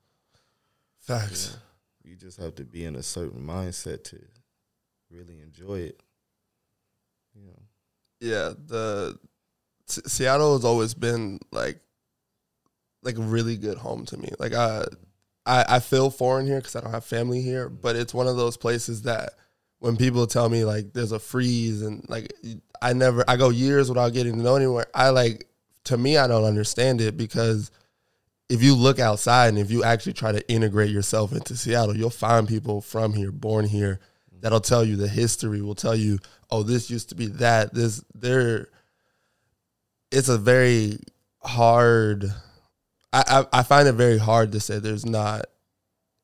[1.00, 1.58] Facts.
[2.02, 4.20] You just have to be in a certain mindset to
[5.10, 6.00] really enjoy it.
[7.34, 7.62] You know,
[8.20, 9.18] Yeah, the
[9.86, 11.80] Seattle has always been like
[13.02, 14.30] like a really good home to me.
[14.38, 14.84] Like I
[15.46, 18.36] I, I feel foreign here because I don't have family here, but it's one of
[18.36, 19.34] those places that
[19.78, 22.32] when people tell me like there's a freeze and like
[22.80, 24.86] I never I go years without getting to know anywhere.
[24.94, 25.46] I like
[25.84, 27.70] to me I don't understand it because
[28.48, 32.10] if you look outside and if you actually try to integrate yourself into Seattle, you'll
[32.10, 34.00] find people from here, born here,
[34.40, 36.18] that'll tell you the history, will tell you,
[36.50, 37.72] oh, this used to be that.
[37.72, 38.68] This there
[40.14, 40.98] it's a very
[41.42, 42.32] hard
[43.12, 45.46] I, I, I find it very hard to say there's not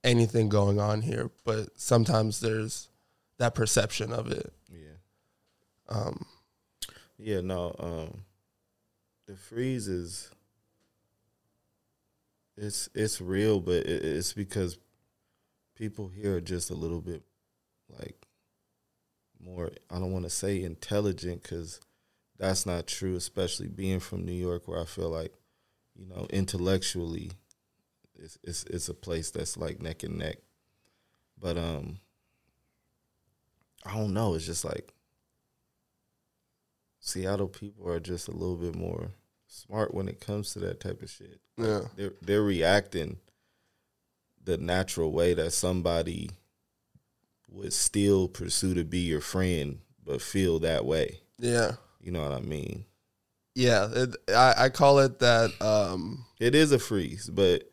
[0.02, 2.88] anything going on here, but sometimes there's
[3.38, 4.52] that perception of it.
[4.68, 4.96] yeah,
[5.88, 6.26] Um,
[7.16, 7.40] yeah.
[7.42, 8.22] No, um,
[9.26, 10.30] the freeze is
[12.56, 14.78] it's it's real, but it, it's because
[15.76, 17.22] people here are just a little bit
[18.00, 18.26] like
[19.42, 19.70] more.
[19.90, 21.80] I don't want to say intelligent because
[22.40, 23.14] that's not true.
[23.14, 25.32] Especially being from New York, where I feel like
[25.94, 27.32] you know intellectually,
[28.18, 30.38] it's it's, it's a place that's like neck and neck.
[31.38, 31.98] But um,
[33.84, 34.34] I don't know.
[34.34, 34.92] It's just like
[36.98, 39.10] Seattle people are just a little bit more
[39.46, 41.40] smart when it comes to that type of shit.
[41.58, 41.82] yeah.
[41.96, 43.18] They're they're reacting
[44.42, 46.30] the natural way that somebody
[47.48, 51.20] would still pursue to be your friend, but feel that way.
[51.38, 51.72] Yeah.
[52.00, 52.84] You know what I mean?
[53.54, 53.88] Yeah.
[53.92, 57.64] It, I, I call it that um It is a freeze, but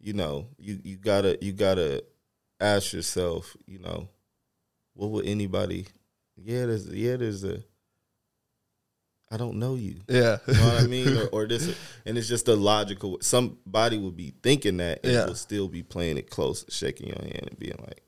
[0.00, 2.04] you know, you, you gotta you gotta
[2.60, 4.08] ask yourself, you know,
[4.94, 5.86] what would anybody
[6.36, 7.62] yeah, there's yeah, there's a
[9.30, 10.00] I don't know you.
[10.08, 10.38] yeah.
[10.46, 11.16] You know what I mean?
[11.16, 13.16] Or, or this, and it's just a logical.
[13.22, 15.24] Somebody would be thinking that, and Yeah.
[15.26, 18.02] will still be playing it close, shaking your hand, and being like,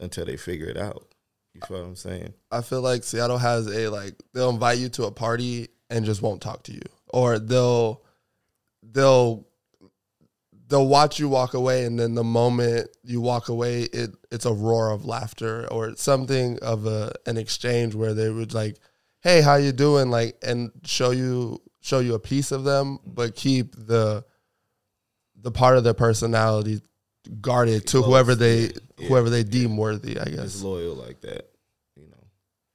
[0.00, 1.13] until they figure it out.
[1.54, 2.34] You feel what I'm saying?
[2.50, 6.20] I feel like Seattle has a like they'll invite you to a party and just
[6.20, 8.02] won't talk to you, or they'll
[8.82, 9.46] they'll
[10.66, 14.52] they'll watch you walk away, and then the moment you walk away, it it's a
[14.52, 18.76] roar of laughter or something of a an exchange where they would like,
[19.20, 20.10] hey, how you doing?
[20.10, 24.24] Like, and show you show you a piece of them, but keep the
[25.36, 26.80] the part of their personality
[27.40, 30.18] guarded to whoever they yeah, yeah, whoever they deem worthy.
[30.18, 30.62] I It's guess.
[30.62, 31.50] loyal like that,
[31.96, 32.24] you know.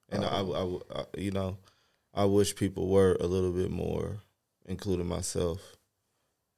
[0.09, 1.57] And I, Um, I, I, you know,
[2.13, 4.19] I wish people were a little bit more,
[4.65, 5.77] including myself,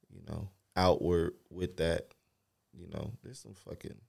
[0.10, 2.08] you know, outward with that.
[2.74, 4.00] You know, there's some fucking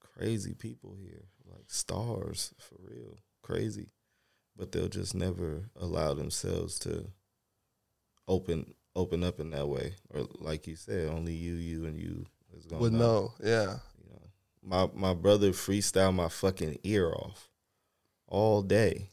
[0.00, 3.90] crazy people here, like stars for real, crazy,
[4.56, 7.10] but they'll just never allow themselves to
[8.26, 12.26] open open up in that way, or like you said, only you, you, and you
[12.56, 13.32] is gonna Would know.
[13.42, 13.76] yeah.
[14.02, 14.22] You know,
[14.62, 17.48] my my brother freestyled my fucking ear off.
[18.28, 19.10] all day.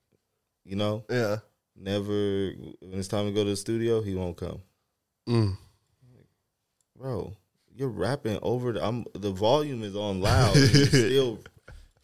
[0.64, 1.38] you know, Yeah.
[1.76, 2.50] never
[2.80, 4.60] when it's time to go to the studio, he won't come.
[5.28, 5.56] Mm.
[6.98, 7.32] Bro,
[7.74, 10.54] you're rapping over the I'm the volume is on loud.
[10.56, 11.38] still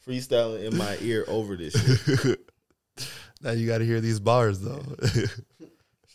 [0.06, 2.38] freestyling in my ear over this shit.
[3.40, 4.82] Now you got to hear these bars though.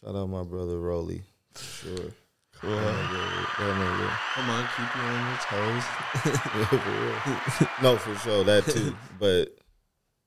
[0.04, 1.24] Shout out my brother Rolly.
[1.58, 2.12] Sure.
[2.60, 2.78] cool.
[2.78, 5.84] Come on, keep you on your toes.
[7.64, 8.95] For no, for sure that too.
[9.20, 9.56] But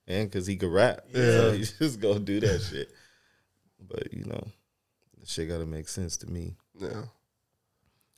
[0.06, 1.20] and because he could rap, Yeah.
[1.32, 2.90] so he just go do that shit.
[3.86, 4.46] But you know,
[5.20, 6.54] the shit got to make sense to me.
[6.78, 7.02] Yeah.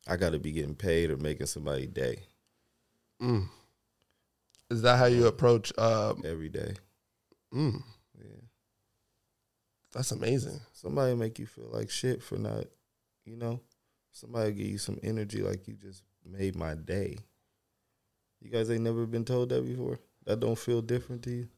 [0.07, 2.23] I got to be getting paid or making somebody day
[3.21, 3.49] Mm.
[4.71, 5.73] Is that how you approach?
[5.77, 6.75] Um, every day.
[7.53, 7.83] mm,
[8.17, 8.27] Yeah,
[9.93, 10.61] that's amazing.
[10.73, 12.65] somebody make you feel like shit for not,
[13.25, 13.61] you know,
[14.13, 17.19] somebody give you some energy like you just made my day.
[18.41, 19.99] You guys ain't never been told that before.
[20.25, 21.49] That don't feel different to you.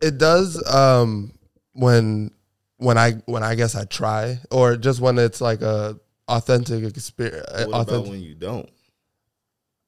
[0.00, 1.32] It does um,
[1.72, 2.30] when
[2.76, 7.46] when I when I guess I try, or just when it's like a authentic experience.
[7.66, 8.68] What about when you don't?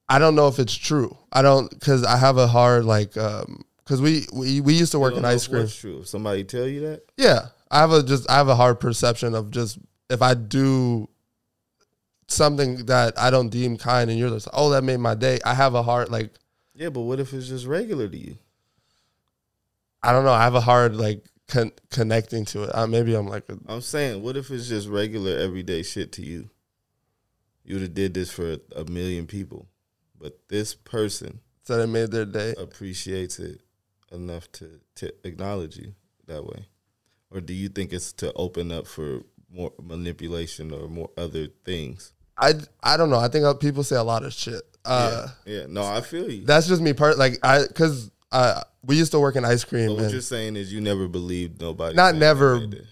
[0.08, 1.16] I don't know if it's true.
[1.32, 4.98] I don't because I have a hard like um because we, we we used to
[4.98, 5.68] work in ice cream.
[5.68, 6.00] True?
[6.00, 9.34] If somebody tell you that, Yeah, I have a just I have a hard perception
[9.34, 9.78] of just
[10.10, 11.08] if I do
[12.26, 15.38] something that I don't deem kind, and you're just oh that made my day.
[15.44, 16.32] I have a hard like
[16.74, 16.88] yeah.
[16.88, 18.36] But what if it's just regular to you?
[20.02, 20.32] I don't know.
[20.32, 22.74] I have a hard like con- connecting to it.
[22.74, 26.22] Uh, maybe I'm like a, I'm saying, what if it's just regular everyday shit to
[26.22, 26.50] you?
[27.64, 29.68] You would have did this for a million people,
[30.20, 32.54] but this person that it made their day.
[32.56, 33.60] appreciates it
[34.12, 35.94] enough to to acknowledge you
[36.26, 36.66] that way,
[37.30, 42.12] or do you think it's to open up for more manipulation or more other things?
[42.38, 43.18] I I don't know.
[43.18, 44.62] I think uh, people say a lot of shit.
[44.84, 45.66] Uh, yeah, yeah.
[45.68, 46.44] No, I feel you.
[46.44, 46.92] That's just me.
[46.92, 49.88] Part like I because uh, we used to work in ice cream.
[49.88, 51.96] but what you're saying is you never believed nobody.
[51.96, 52.54] Not never.
[52.54, 52.88] that they did.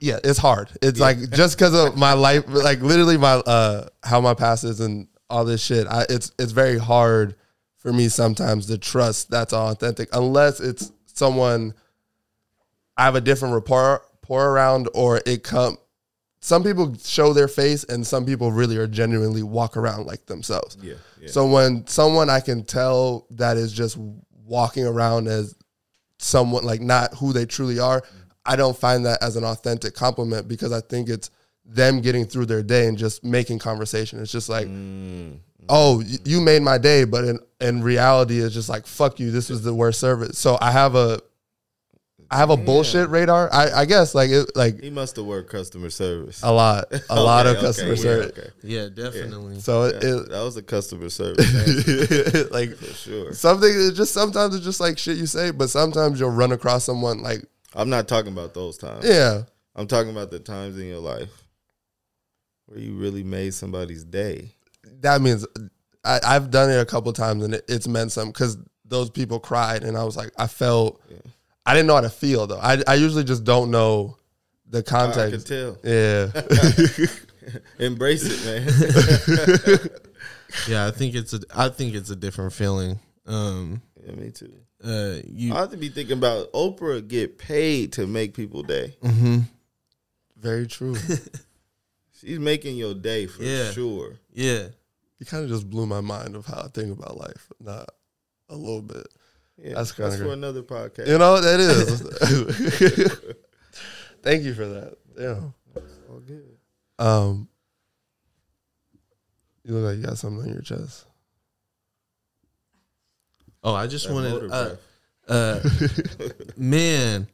[0.00, 0.70] yeah, it's hard.
[0.82, 4.80] It's like just because of my life, like literally my uh how my past is
[4.80, 5.86] and all this shit.
[5.86, 7.36] I it's it's very hard
[7.82, 11.74] for me sometimes to trust that's authentic unless it's someone
[12.96, 15.76] I have a different rapport rapport around or it come.
[16.40, 20.76] Some people show their face and some people really are genuinely walk around like themselves.
[20.82, 21.28] Yeah, yeah.
[21.28, 23.96] So when someone I can tell that is just
[24.44, 25.54] walking around as
[26.18, 28.02] someone like not who they truly are,
[28.44, 31.30] I don't find that as an authentic compliment because I think it's
[31.64, 34.20] them getting through their day and just making conversation.
[34.20, 35.38] It's just like, Mm,
[35.68, 39.30] oh, you made my day, but in in reality, it's just like, fuck you.
[39.30, 40.38] This was the worst service.
[40.38, 41.20] So I have a,
[42.30, 43.48] I have a bullshit radar.
[43.52, 46.42] I, I guess like it like he must have worked customer service.
[46.42, 48.38] a lot, a lot of Okay, customer yeah, service.
[48.38, 48.50] okay.
[48.62, 49.60] Yeah, definitely.
[49.60, 51.46] So it, Yeah, it that was a customer service
[52.50, 53.32] like for sure.
[53.34, 56.84] something is just sometimes it's just like shit you say, but sometimes you'll run across
[56.84, 57.44] someone like,
[57.74, 59.04] I'm not talking about those times.
[59.06, 59.42] yeah,
[59.76, 61.30] I'm talking about the times in your life
[62.66, 64.54] where you really made somebody's day.
[65.02, 65.46] That means
[66.04, 69.38] I, I've done it a couple times and it, it's meant something because those people
[69.38, 71.00] cried and I was like, I felt,
[71.64, 72.58] I didn't know how to feel though.
[72.58, 74.16] I, I usually just don't know
[74.68, 75.46] the I can context.
[75.48, 75.76] tell.
[75.84, 76.30] Yeah.
[77.78, 79.88] Embrace it, man.
[80.68, 83.00] Yeah, I think it's a I think it's a different feeling.
[83.26, 84.52] Um yeah, me too.
[84.84, 88.94] uh you I have to be thinking about Oprah get paid to make people day.
[89.02, 89.44] mhm.
[90.38, 90.94] Very true.
[92.20, 93.70] She's making your day for Yeah.
[93.70, 94.18] sure.
[94.34, 94.68] Yeah.
[95.22, 97.48] You kind of just blew my mind of how I think about life.
[97.60, 97.88] Not
[98.48, 99.06] a little bit.
[99.56, 101.06] Yeah, That's that's, kinda for another podcast.
[101.06, 102.02] You know, that is.
[104.24, 104.96] Thank you for that.
[105.16, 105.40] Yeah.
[106.10, 106.56] All good.
[106.98, 107.48] Um,
[109.62, 111.04] you look like you got something on your chest.
[113.62, 114.78] Oh, I just That wanted motor
[115.28, 115.60] uh, uh
[116.56, 117.28] man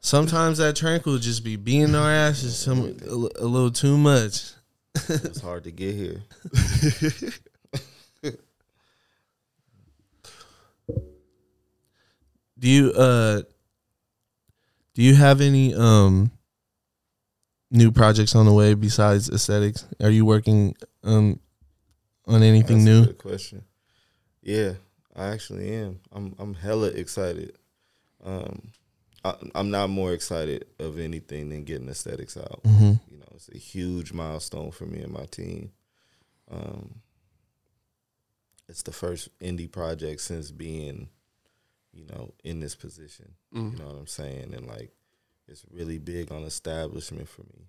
[0.00, 4.55] sometimes that tranquil just be beating our asses some a, a little too much.
[5.08, 6.22] It's hard to get here.
[12.58, 13.42] Do you uh
[14.94, 16.30] do you have any um
[17.70, 19.86] new projects on the way besides aesthetics?
[20.00, 20.74] Are you working
[21.04, 21.38] um
[22.26, 23.04] on anything That's a new?
[23.06, 23.64] good question.
[24.42, 24.74] Yeah,
[25.14, 26.00] I actually am.
[26.12, 27.56] I'm I'm hella excited.
[28.24, 28.72] Um,
[29.26, 32.60] I, I'm not more excited of anything than getting aesthetics out.
[32.64, 35.72] hmm You know, it's a huge milestone for me and my team.
[36.50, 37.00] Um,
[38.68, 41.08] it's the first indie project since being,
[41.92, 43.34] you know, in this position.
[43.54, 43.72] Mm.
[43.72, 44.54] You know what I'm saying?
[44.54, 44.90] And like,
[45.48, 47.68] it's really big on establishment for me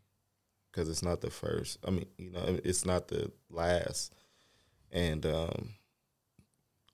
[0.72, 1.78] because it's not the first.
[1.88, 4.14] I mean, you know, it's not the last.
[4.92, 5.70] And um,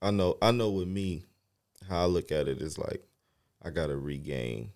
[0.02, 1.24] I know, I know, with me
[1.88, 3.02] how I look at it is like
[3.64, 4.70] I gotta regain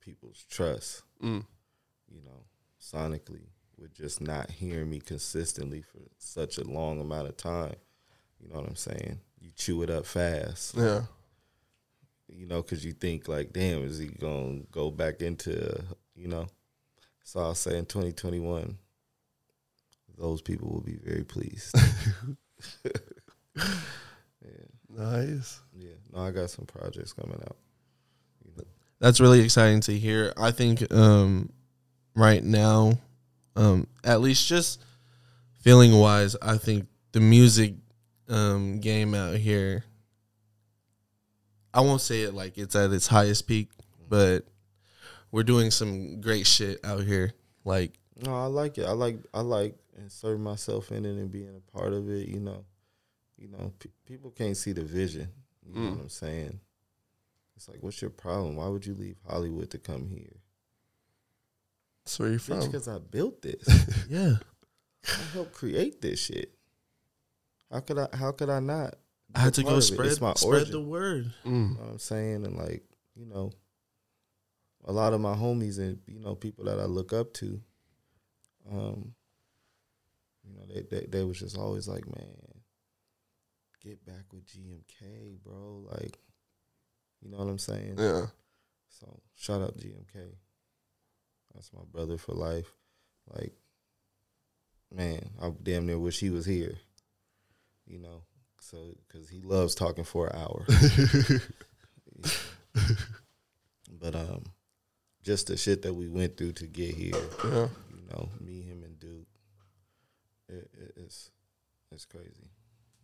[0.00, 1.02] people's trust.
[1.22, 1.44] Mm.
[2.08, 2.44] You know,
[2.80, 3.46] sonically
[3.78, 7.76] with just not hearing me consistently for such a long amount of time.
[8.40, 9.20] You know what I'm saying?
[9.40, 10.74] You chew it up fast.
[10.76, 11.02] Yeah.
[12.28, 15.84] You know, because you think like, damn, is he gonna go back into
[16.16, 16.46] you know?
[17.22, 18.76] So I'll say in 2021,
[20.18, 21.74] those people will be very pleased.
[24.96, 25.60] Nice.
[25.78, 27.56] Yeah, no, I got some projects coming out.
[29.00, 30.32] That's really exciting to hear.
[30.36, 31.50] I think um,
[32.14, 32.98] right now,
[33.56, 34.84] um, at least just
[35.60, 37.74] feeling wise, I think the music
[38.28, 39.84] um, game out here.
[41.72, 43.70] I won't say it like it's at its highest peak,
[44.08, 44.44] but
[45.30, 47.32] we're doing some great shit out here.
[47.64, 48.84] Like No, I like it.
[48.84, 52.28] I like I like inserting myself in it and being a part of it.
[52.28, 52.64] You know,
[53.40, 55.28] you know, pe people can't see the vision.
[55.66, 55.90] You know Mm.
[55.96, 56.60] what I'm saying?
[57.56, 58.56] It's like, what's your problem?
[58.56, 60.36] Why would you leave Hollywood to come here?
[62.04, 62.60] That's where you from.
[62.60, 63.62] because I built this.
[64.08, 64.36] yeah,
[65.06, 66.52] I helped create this shit.
[67.70, 68.08] How could I?
[68.14, 68.94] How could I not?
[69.34, 69.82] I had to go it?
[69.82, 70.72] spread my spread origin.
[70.72, 71.32] the word.
[71.44, 71.50] Mm.
[71.70, 72.44] You know what I'm saying?
[72.46, 72.82] And like,
[73.14, 73.52] you know,
[74.86, 77.60] a lot of my homies and you know people that I look up to,
[78.72, 79.14] um,
[80.44, 82.34] you know, they they, they was just always like, man,
[83.82, 85.86] get back with GMK, bro.
[85.90, 86.18] Like,
[87.20, 87.96] you know what I'm saying?
[87.98, 88.26] Yeah.
[88.88, 90.34] So shout out GMK.
[91.54, 92.72] That's my brother for life.
[93.28, 93.52] Like,
[94.94, 96.74] man, I damn near wish he was here.
[97.86, 98.22] You know,
[98.60, 100.64] so because he loves talking for an hour.
[104.00, 104.44] but um,
[105.22, 107.12] just the shit that we went through to get here.
[107.44, 107.68] Yeah.
[107.90, 109.26] You know, me, him, and Duke.
[110.48, 111.30] It, it, it's
[111.90, 112.50] it's crazy.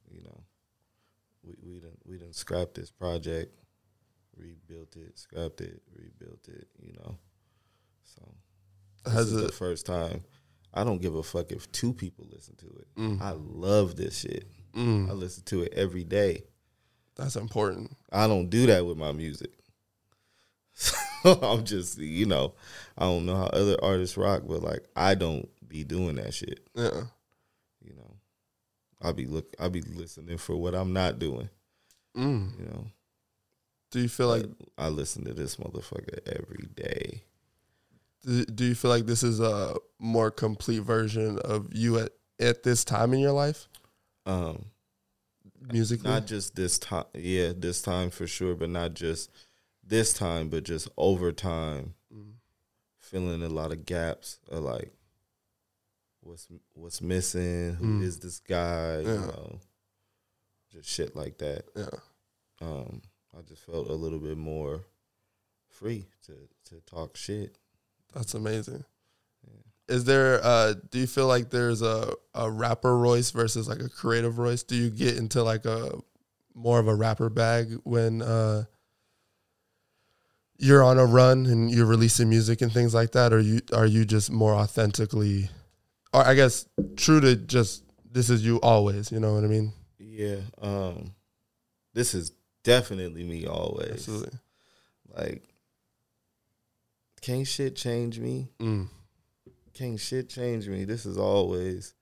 [0.09, 0.45] You know,
[1.47, 3.53] we we done we done scrapped this project,
[4.37, 6.67] rebuilt it, scrapped it, rebuilt it.
[6.81, 7.17] You know,
[8.05, 8.23] so
[9.05, 10.25] this Has is it- the first time.
[10.75, 12.87] I don't give a fuck if two people listen to it.
[12.99, 13.21] Mm.
[13.23, 14.47] I love this shit.
[14.75, 15.19] I Mm.
[15.19, 16.45] listen to it every day.
[17.15, 17.97] That's important.
[18.13, 19.53] I don't do that with my music.
[21.23, 22.55] So I'm just, you know,
[22.97, 26.61] I don't know how other artists rock, but like I don't be doing that shit.
[26.75, 27.05] Yeah.
[29.07, 31.49] I'll be look, I'll be listening for what I'm not doing.
[32.17, 32.59] Mm.
[32.59, 32.87] You know,
[33.93, 37.23] Do you feel like But I listen to this motherfucker every day.
[38.25, 42.63] do, do you feel like this is a more complete version of you at at
[42.65, 43.69] this time in your life
[44.27, 44.67] Um,
[45.73, 46.11] musically?
[46.11, 49.31] not just this time, yeah, this time for sure, but not just
[49.85, 51.95] this time, but just over time.
[52.13, 52.33] Mm.
[52.99, 54.93] feeling a lot of gaps of like
[56.27, 58.23] what's what's missing, Who is Mm.
[58.23, 59.61] this guy, you know,
[60.73, 61.65] just shit like that.
[61.75, 61.89] Yeah.
[62.61, 63.03] Um,
[63.37, 64.85] I just felt a little bit more
[65.69, 66.33] free to
[66.71, 67.57] to talk shit.
[68.15, 68.85] That's amazing.
[69.89, 73.89] Is there uh do you feel like there's a, a rapper Royce versus like a
[73.89, 74.65] creative Royce?
[74.65, 76.01] Do you get into like a
[76.55, 78.65] more of a rapper bag when uh
[80.59, 83.87] you're on a run and you're releasing music and things like that or you are
[83.87, 85.51] you just more authentically
[86.17, 89.73] or I guess true to just this is you always, you know what I mean?
[89.99, 90.39] Yeah.
[90.61, 91.15] Um,
[91.93, 92.33] this is
[92.65, 93.91] definitely me always.
[93.91, 94.39] Absolutely.
[95.15, 95.43] Like,
[97.21, 98.49] can't shit change me?
[98.59, 98.89] Mm.
[99.75, 100.85] Can't shit change me?
[100.85, 101.93] This is always,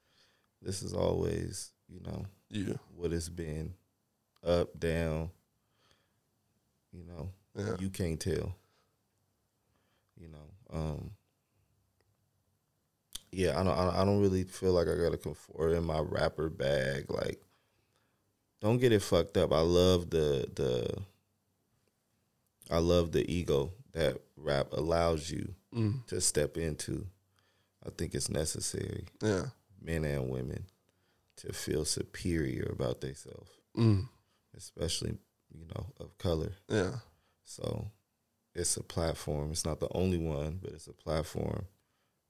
[0.63, 3.75] this is always, you know, yeah, what it's been
[4.47, 5.31] up, down.
[6.93, 7.77] You know, Yeah.
[7.81, 8.55] you can't tell.
[10.17, 11.11] You know, um,
[13.35, 17.11] yeah, I don't, I don't- really feel like I gotta conform in my rapper bag.
[17.11, 17.41] Like,
[18.61, 19.53] don't get it fucked up.
[19.53, 21.03] I love the the,
[22.71, 26.07] I love the ego that rap allows you Mm.
[26.07, 27.07] to step into.
[27.85, 29.47] I think it's necessary, Yeah.
[29.83, 30.67] men and women,
[31.37, 34.09] to feel superior about themselves Mm.
[34.57, 35.19] especially
[35.53, 36.53] you know of color.
[36.69, 37.01] Yeah.
[37.45, 37.91] So
[38.55, 39.51] it's a platform.
[39.51, 41.67] It's not the only one, but it's a platform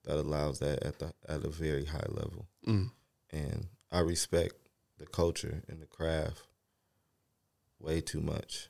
[0.04, 2.46] that allows that at the at a very high level.
[2.66, 2.90] Mm.
[3.30, 4.54] And I respect
[4.98, 6.42] the culture and the craft
[7.78, 8.68] way too much.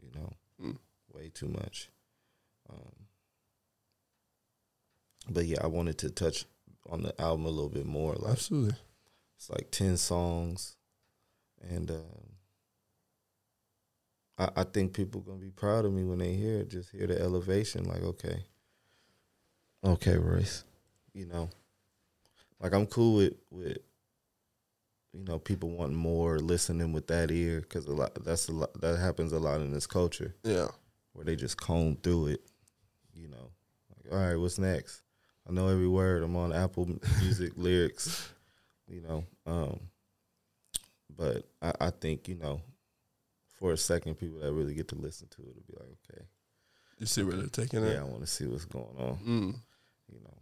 [0.00, 0.78] You know, Mm.
[1.12, 1.88] way too much.
[2.68, 3.06] Um,
[5.30, 6.46] but yeah, I wanted to touch
[6.88, 8.14] on the album a little bit more.
[8.14, 8.76] Like Absolutely.
[9.36, 10.76] it's like ten songs,
[11.60, 12.36] and um,
[14.38, 16.70] I, I think people are gonna be proud of me when they hear it.
[16.70, 17.84] Just hear the elevation.
[17.84, 18.44] Like, okay,
[19.84, 20.64] okay, Royce,
[21.14, 21.48] you know,
[22.60, 23.78] like I'm cool with with
[25.12, 28.80] you know people wanting more, listening with that ear because a lot that's a lot
[28.80, 30.68] that happens a lot in this culture Yeah.
[31.12, 32.40] where they just comb through it.
[33.14, 33.50] You know,
[33.90, 35.02] like all right, what's next?
[35.48, 36.22] I know every word.
[36.22, 36.86] I'm on Apple
[37.20, 38.28] Music lyrics.
[38.88, 39.80] You know, um,
[41.16, 42.60] but I, I think you know,
[43.58, 46.24] for a second, people that really get to listen to it will be like, okay,
[46.98, 47.98] You see where they're taking yeah, it?
[47.98, 49.16] I want to see what's going on.
[49.26, 49.54] Mm.
[50.12, 50.34] You know,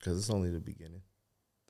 [0.00, 1.02] because it's only the beginning.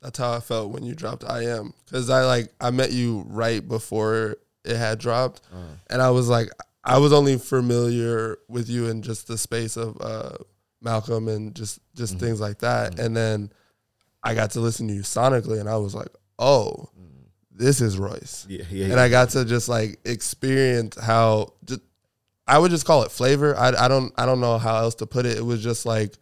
[0.01, 1.73] That's how I felt when you dropped I am.
[1.91, 5.41] Cause I like I met you right before it had dropped.
[5.53, 5.57] Uh,
[5.91, 6.49] And I was like
[6.83, 10.37] I was only familiar with you in just the space of uh
[10.81, 12.19] Malcolm and just just Mhm.
[12.19, 12.97] things like that.
[12.99, 13.51] And then
[14.23, 16.09] I got to listen to you sonically and I was like,
[16.39, 18.47] Oh, mm, this is Royce.
[18.49, 21.81] yeah, yeah, And I got to just like experience how just
[22.47, 23.55] I would just call it flavor.
[23.55, 25.37] I, I don't I don't know how else to put it.
[25.37, 26.17] It was just like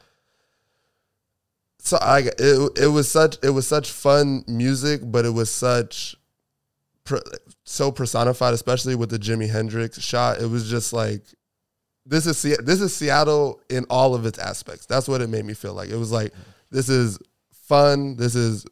[1.80, 6.16] so I it it was such it was such fun music, but it was such
[7.64, 10.42] so personified, especially with the Jimi Hendrix shot.
[10.42, 11.24] It was just like
[12.06, 14.86] this is this is Seattle in all of its aspects.
[14.86, 15.90] That's what it made me feel like.
[15.90, 16.34] It was like
[16.72, 17.20] this is
[17.52, 18.16] fun.
[18.16, 18.66] This is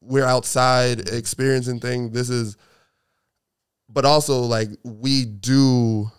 [0.00, 2.12] we're outside experiencing things.
[2.12, 2.56] This is,
[3.88, 6.10] but also like we do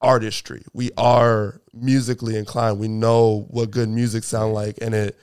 [0.00, 0.64] artistry.
[0.72, 2.78] We are musically inclined.
[2.78, 5.18] We know what good music sound like, and it.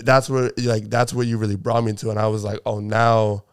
[0.00, 2.80] That's where like that's where you really brought me to, and I was like, oh,
[2.80, 3.44] now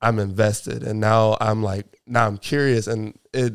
[0.00, 3.54] I'm invested, and now I'm like now I'm curious, and it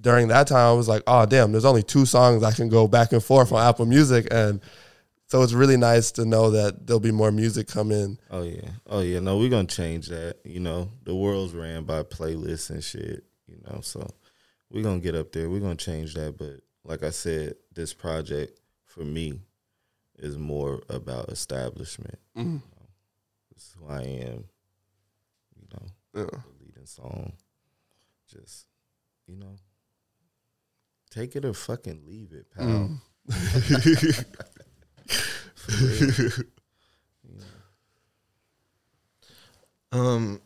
[0.00, 2.88] during that time I was like, oh damn, there's only two songs I can go
[2.88, 4.60] back and forth on Apple Music, and
[5.28, 8.18] so it's really nice to know that there'll be more music come in.
[8.30, 9.20] Oh yeah, oh yeah.
[9.20, 10.36] No, we're gonna change that.
[10.44, 13.24] You know, the world's ran by playlists and shit.
[13.46, 14.08] You know, so
[14.70, 15.50] we're gonna get up there.
[15.50, 16.36] We're gonna change that.
[16.38, 19.40] But like I said, this project for me
[20.18, 22.18] is more about establishment.
[22.36, 22.62] Mm.
[23.54, 24.44] This is who I am.
[25.56, 26.24] You know, Yeah.
[26.24, 27.32] the leading song.
[28.30, 28.66] Just,
[29.26, 29.56] you know,
[31.10, 32.66] take it or fucking leave it, pal.
[32.66, 33.00] Mm.
[37.28, 37.34] You
[39.92, 39.98] know.
[40.00, 40.40] Um,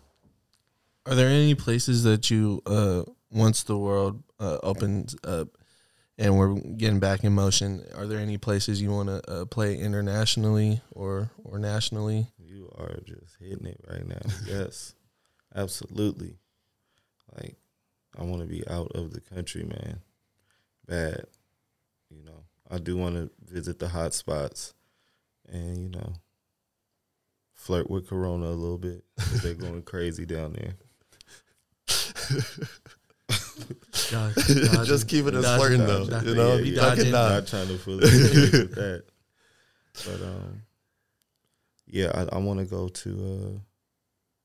[1.06, 5.48] are there any places that you uh once the world uh, opens up
[6.20, 7.82] and we're getting back in motion?
[7.96, 12.28] Are there any places you want to uh, play internationally or or nationally?
[12.38, 14.20] You are just hitting it right now.
[14.46, 14.94] yes,
[15.54, 16.36] absolutely.
[17.36, 17.56] Like,
[18.18, 20.00] I want to be out of the country, man.
[20.86, 21.24] Bad.
[22.10, 24.74] You know, I do want to visit the hot spots
[25.48, 26.12] and, you know,
[27.54, 29.04] flirt with Corona a little bit.
[29.42, 30.74] They're going crazy down there.
[34.84, 36.28] Just keep it as Dodging, flirting though, dodging.
[36.28, 36.56] you know.
[36.56, 36.80] Yeah, yeah.
[36.80, 37.10] Dodging.
[37.12, 39.04] Not trying to fully with that.
[40.06, 40.62] But, um,
[41.86, 43.10] yeah, I, I want to go to
[43.56, 43.58] uh,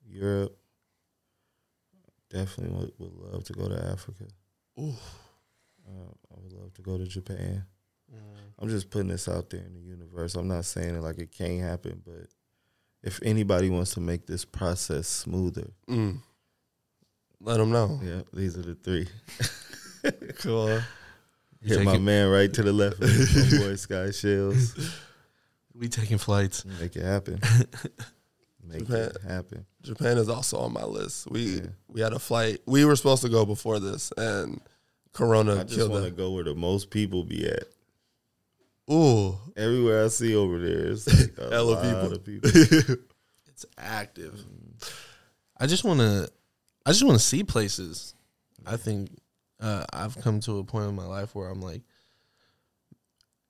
[0.07, 0.57] Europe.
[2.29, 4.25] Definitely would, would love to go to Africa.
[4.79, 4.93] Ooh.
[5.87, 7.63] Uh, I would love to go to Japan.
[8.57, 10.35] I'm just putting this out there in the universe.
[10.35, 12.27] I'm not saying it like it can't happen, but
[13.03, 16.19] if anybody wants to make this process smoother, Mm.
[17.45, 17.99] Let them know.
[18.03, 19.07] yeah, these are the three.
[20.37, 20.81] Cool.
[21.63, 24.93] Hit my man right to the left, my boy Sky Shells.
[25.73, 26.63] We taking flights.
[26.79, 27.39] Make it happen.
[28.63, 28.97] Make Japan.
[29.15, 29.65] it happen.
[29.81, 31.29] Japan is also on my list.
[31.31, 31.61] We Yeah.
[31.87, 32.59] we had a flight.
[32.67, 34.61] We were supposed to go before this, and
[35.11, 37.63] Corona I just want to go where the most people be at.
[38.91, 42.13] Ooh, Everywhere I see over there, it's like a Hella lot people.
[42.13, 42.95] of people.
[43.47, 44.39] It's active.
[45.57, 46.29] I just want to.
[46.85, 48.13] I just want to see places.
[48.65, 49.09] I think
[49.59, 51.81] uh, I've come to a point in my life where I'm like,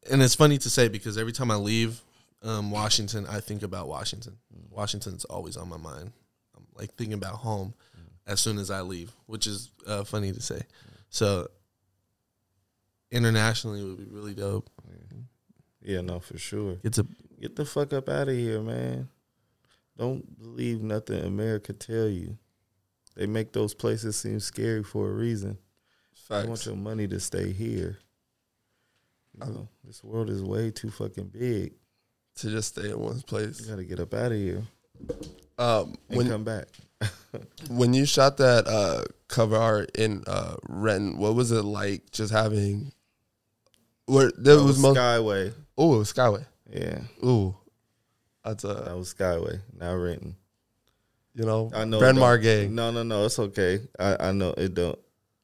[0.09, 2.01] and it's funny to say because every time I leave
[2.43, 4.37] um, Washington, I think about Washington.
[4.69, 6.11] Washington's always on my mind.
[6.55, 7.73] I'm like thinking about home
[8.27, 10.61] as soon as I leave, which is uh, funny to say.
[11.09, 11.47] So
[13.11, 14.69] internationally would be really dope.
[15.81, 16.77] yeah, no, for sure.
[16.83, 17.05] It's a
[17.39, 19.09] Get the fuck up out of here, man.
[19.97, 22.37] Don't believe nothing America tell you.
[23.15, 25.57] They make those places seem scary for a reason.
[26.29, 27.99] They want your money to stay here.
[29.33, 31.73] You know, this world is way too fucking big.
[32.37, 33.61] To just stay in one place.
[33.61, 34.63] You gotta get up out of here
[35.57, 36.67] Um, and when come back.
[37.69, 42.11] when you shot that uh, cover art in uh, Renton, what was it like?
[42.11, 42.91] Just having
[44.05, 44.97] where there That was was most.
[44.97, 45.53] Skyway.
[45.77, 46.45] Oh, Skyway.
[46.69, 47.55] Yeah, Ooh,
[48.43, 49.61] that's a that was Skyway.
[49.79, 50.35] Now Renton.
[51.35, 51.99] You know I know.
[51.99, 52.69] Brent Margay.
[52.69, 53.25] No, no, no.
[53.25, 53.81] It's okay.
[53.99, 54.97] I, I know it don't.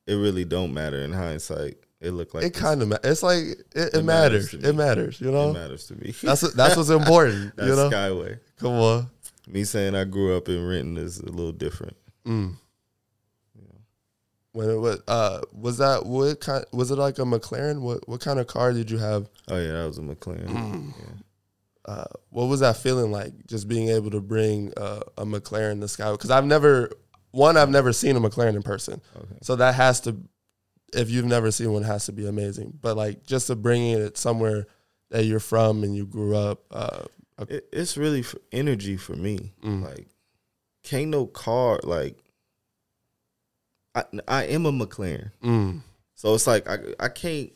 [0.07, 1.75] It really don't matter in hindsight.
[1.99, 4.69] It looked like it kind of ma- it's like it, it, It matters matters.
[4.69, 5.21] It matters.
[5.21, 5.51] You know.
[5.51, 6.11] it matters to me.
[6.23, 7.55] that's that's what's important.
[7.55, 8.39] That's you know, Skyway.
[8.57, 9.07] come on.
[9.47, 11.95] Me saying I grew up in Renton is a little different.
[12.25, 12.55] Mm.
[14.53, 16.65] When it was, uh, was that what kind?
[16.73, 17.81] Was it like a McLaren?
[17.81, 19.29] What what kind of car did you have?
[19.47, 20.47] Oh yeah, that was a McLaren.
[20.47, 20.93] Mm.
[20.97, 21.05] Yeah.
[21.91, 23.33] Uh, what was that feeling like?
[23.47, 26.11] Just being able to bring uh, a McLaren to Sky?
[26.11, 26.91] Because I've never,
[27.31, 29.37] one, I've never seen a McLaren in person, Okay.
[29.41, 30.15] so that has to,
[30.93, 32.77] if you've never seen one, has to be amazing.
[32.81, 34.67] But like just to bring it somewhere
[35.09, 37.03] that you're from and you grew up, uh,
[37.49, 39.51] It, it's really f energy for me.
[39.63, 39.83] Mm.
[39.83, 40.07] Like,
[40.83, 42.17] can't no car like.
[43.95, 45.81] I I am a McLaren, mm,
[46.15, 47.51] so it's like I I can't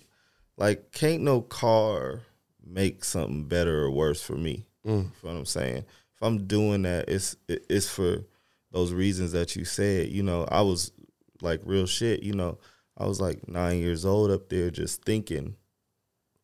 [0.58, 2.22] like can't no car
[2.66, 4.66] make something better or worse for me.
[4.86, 5.78] mm, You know what I'm saying?
[6.16, 8.24] If I'm doing that, it's it- it's for
[8.72, 10.10] those reasons that you said.
[10.10, 10.92] You know, I was
[11.42, 12.24] like real shit.
[12.24, 12.58] You know,
[12.98, 15.56] I was like nine years old up there just thinking,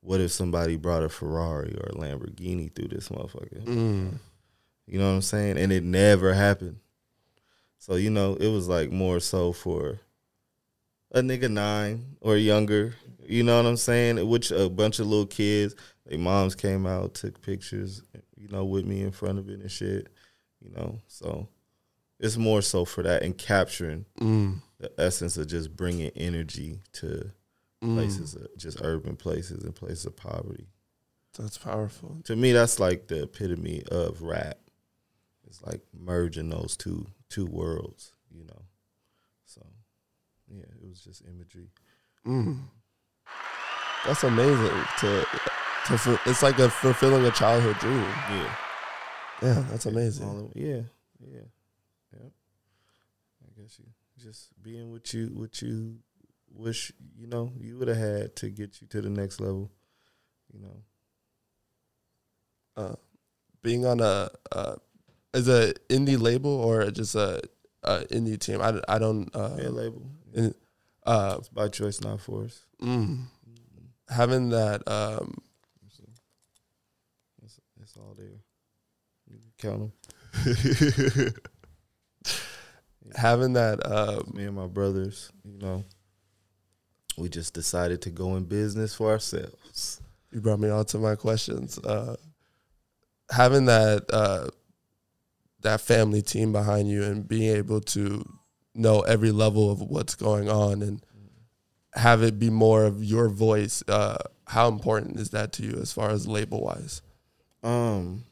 [0.02, 3.64] what if somebody brought a Ferrari or a Lamborghini through this motherfucker?
[3.66, 4.14] mm,
[4.88, 5.58] You know what I'm saying?
[5.58, 6.78] And it never happened.
[7.80, 10.00] So you know, it was like more so for
[11.12, 12.96] a nigga nine or younger.
[13.26, 14.28] You know what I'm saying?
[14.28, 15.76] Which a bunch of little kids,
[16.06, 18.02] their moms came out, took pictures,
[18.36, 20.10] you know, with me in front of it and shit.
[20.62, 21.48] You know, so
[22.20, 27.32] it's more so for that and capturing mm, the essence of just bringing energy to
[27.84, 27.96] mm.
[27.96, 30.68] places, uh, just urban places and places of poverty.
[31.38, 32.18] That's powerful.
[32.26, 34.58] To me, that's like the epitome of rap.
[35.48, 38.62] It's like merging those two two worlds, you know.
[39.46, 39.62] So,
[40.48, 41.70] yeah, it was just imagery.
[42.26, 42.60] Mm.
[44.06, 44.84] That's amazing.
[45.00, 45.26] To
[45.88, 48.02] to fu- it's like a fulfilling a childhood dream.
[48.30, 48.56] Yeah,
[49.42, 50.52] Yeah, that's amazing.
[50.56, 50.82] Yeah,
[51.20, 51.42] yeah,
[52.14, 52.30] yeah.
[53.44, 53.86] I guess you
[54.22, 55.98] just being what you what you
[56.54, 59.72] wish you know you would have had to get you to the next level.
[60.54, 60.84] You know,
[62.78, 62.96] Uh,
[63.64, 64.76] being on a uh,
[65.34, 67.42] is a indie label or just a,
[67.84, 68.62] a indie team.
[68.62, 70.10] I, I don't uh, yeah, label.
[70.34, 70.56] in-
[71.06, 72.66] uh It's by choice, not force.
[72.82, 73.26] mm,
[74.10, 75.38] having that um
[77.92, 78.42] It's, it's all there.
[79.30, 79.92] You count
[80.34, 81.34] them.
[83.16, 85.84] having that uh me and my brothers, you know,
[87.18, 90.02] we just decided to go in business for ourselves.
[90.32, 91.78] you brought me on to my questions.
[91.80, 92.16] Uh
[93.30, 94.48] having that uh
[95.62, 98.24] that family team behind you and being able to
[98.74, 101.04] know every level of what's going on and
[101.94, 104.18] have it be more of your voice, uh
[104.48, 107.02] how important is that to you as far as label wise?
[107.64, 108.24] Um,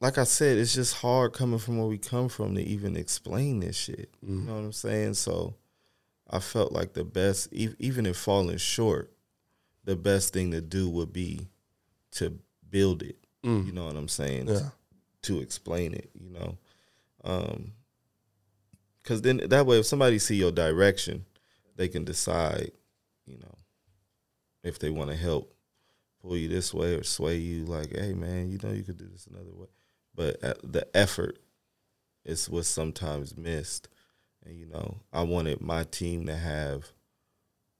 [0.00, 3.60] like I said, it's just hard coming from where we come from to even explain
[3.60, 4.10] this shit.
[4.22, 5.14] You know what I'm saying?
[5.14, 5.54] So
[6.28, 9.12] I felt like the best, e- even if falling short,
[9.84, 11.48] the best thing to do would be
[12.12, 12.38] to
[12.70, 13.16] build it.
[13.66, 14.48] You know what I'm saying?
[14.48, 14.70] Yeah.
[15.22, 16.58] to explain it, you know.
[17.24, 17.72] Um
[19.04, 21.24] cuz then that way if somebody see your direction,
[21.76, 22.70] they can decide,
[23.24, 23.54] you know,
[24.62, 25.55] if they want to help
[26.26, 29.06] pull you this way or sway you like, "Hey man, you know you could do
[29.10, 29.68] this another way."
[30.14, 31.38] But uh, the effort
[32.24, 33.88] is what's sometimes missed.
[34.44, 36.92] And you know, I wanted my team to have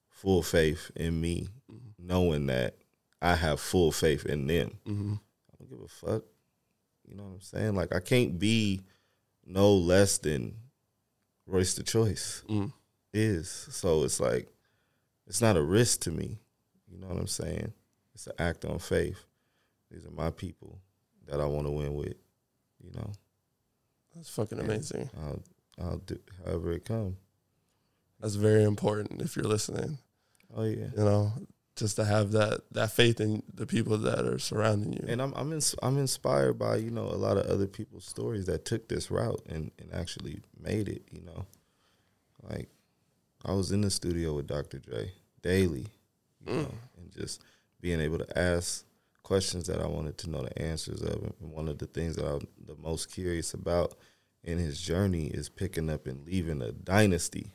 [0.09, 1.49] full faith in me,
[1.99, 2.77] knowing that
[3.23, 4.79] I have full faith in them.
[4.87, 5.15] Mm-hmm.
[5.15, 6.23] I don't give a fuck.
[7.09, 7.75] You know what I'm saying?
[7.75, 8.83] Like I can't be
[9.45, 10.57] no less than
[11.47, 12.73] Royce the Choice Mm.
[13.15, 13.49] is.
[13.71, 14.49] So it's like
[15.27, 16.39] it's not a risk to me.
[16.91, 17.73] You know what I'm saying?
[18.17, 19.27] It's an act on faith.
[19.91, 20.79] These are my people
[21.29, 22.15] that I want to win with.
[22.83, 23.13] You know,
[24.15, 25.11] That's fucking And amazing.
[25.23, 25.43] I'll
[25.79, 27.19] I'll do however it comes.
[28.19, 29.99] That's very important if you're listening.
[30.57, 30.87] Oh yeah.
[30.97, 31.33] You know,
[31.77, 35.05] just to have that that faith in the people that are surrounding you.
[35.07, 38.65] And I'm I'm I'm inspired by you know a lot of other people's stories that
[38.65, 41.03] took this route and, and actually made it.
[41.13, 41.45] You know,
[42.49, 42.71] like
[43.45, 44.79] I was in the studio with Dr.
[44.79, 45.13] Dre
[45.43, 45.89] daily,
[46.47, 46.63] you mm.
[46.63, 47.43] know, and just
[47.87, 48.85] being able to ask
[49.23, 51.23] questions that I wanted to know the answers of.
[51.23, 53.95] And one of the things that I'm the most curious about
[54.43, 57.53] in his journey is picking up and leaving a dynasty,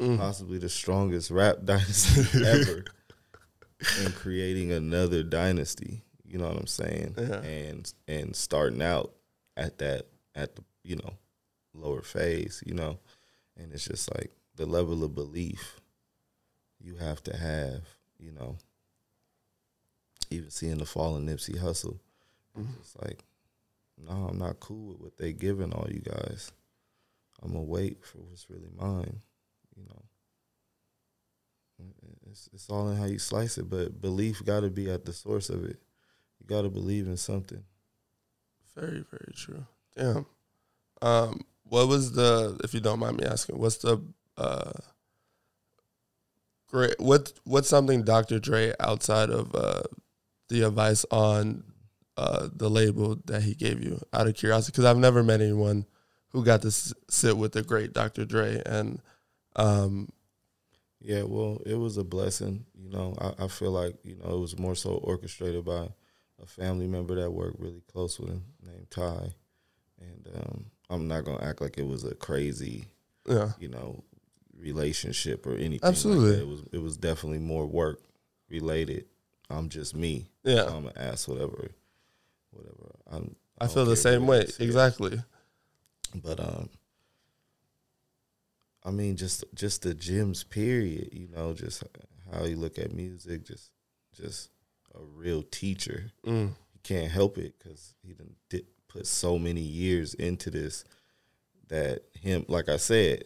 [0.00, 0.16] mm.
[0.16, 2.84] possibly the strongest rap dynasty ever,
[3.98, 6.04] and creating another dynasty.
[6.24, 7.16] You know what I'm saying?
[7.16, 9.12] And and starting out
[9.56, 10.06] at that
[10.36, 11.14] at the you know
[11.74, 12.62] lower phase.
[12.64, 13.00] You know,
[13.56, 15.80] and it's just like the level of belief
[16.78, 17.82] you have to have.
[18.20, 18.56] You know,
[20.30, 21.98] even seeing the fallen Nipsey Hussle,
[22.80, 23.24] it's like,
[23.96, 26.52] no, I'm not cool with what they giving all you guys.
[27.42, 29.20] I'm gonna wait for what's really mine.
[29.76, 30.02] You know,
[32.30, 35.12] it's it's all in how you slice it, but belief got to be at the
[35.12, 35.78] source of it.
[36.40, 37.62] You got to believe in something.
[38.74, 39.66] Very, very true.
[39.96, 40.26] Damn.
[41.02, 44.00] Um, what was the, if you don't mind me asking, what's the
[44.36, 44.72] uh,
[46.68, 46.94] great?
[46.98, 48.38] What what's something Dr.
[48.38, 49.82] Dre outside of uh,
[50.48, 51.64] the advice on
[52.16, 54.00] uh, the label that he gave you?
[54.12, 55.86] Out of curiosity, because I've never met anyone
[56.30, 58.24] who got to s- sit with the great Dr.
[58.24, 59.00] Dre, and
[59.56, 60.08] um,
[61.00, 62.64] Yeah, well, it was a blessing.
[62.74, 65.88] You know, I, I feel like you know it was more so orchestrated by
[66.42, 69.34] a family member that worked really close with him named Ty,
[70.00, 72.86] and um, I'm not gonna act like it was a crazy,
[73.28, 74.04] yeah, you know,
[74.58, 75.80] relationship or anything.
[75.82, 76.30] like Absolutely.
[76.32, 76.42] that.
[76.42, 78.00] it was it was definitely more work
[78.50, 79.06] related.
[79.50, 80.30] I'm just me.
[80.44, 80.64] yeah.
[80.66, 81.26] So I'm an ass.
[81.28, 81.70] whatever,
[82.50, 82.94] whatever.
[83.10, 84.46] I'm, I don't feel the same way.
[84.58, 85.22] Exactly.
[86.14, 86.68] But um,
[88.84, 91.10] I mean, just just the gyms, period.
[91.12, 91.82] You know, just
[92.32, 93.70] how you look at music, just
[94.14, 94.50] just
[94.94, 96.12] a real teacher.
[96.26, 96.48] Mm.
[96.48, 98.14] You can't help it because he
[98.48, 100.84] did put so many years into this
[101.68, 103.24] that him, like I said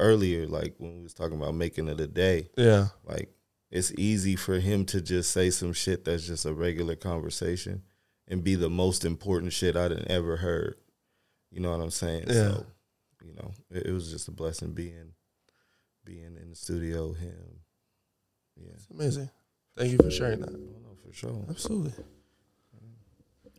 [0.00, 2.86] earlier, like when we was talking about making it a day, Yeah.
[3.04, 3.30] like
[3.70, 7.82] it's easy for him to just say some shit that's just a regular conversation
[8.26, 10.76] and be the most important shit I'd ever heard.
[11.50, 12.24] You know what I'm saying?
[12.28, 12.34] Yeah.
[12.34, 12.66] So,
[13.24, 15.12] you know, it, it was just a blessing being
[16.04, 17.60] being in the studio with him.
[18.56, 18.72] Yeah.
[18.74, 19.30] It's amazing.
[19.76, 20.50] Thank you for sharing that.
[20.50, 21.44] I don't for sure.
[21.48, 21.92] Absolutely.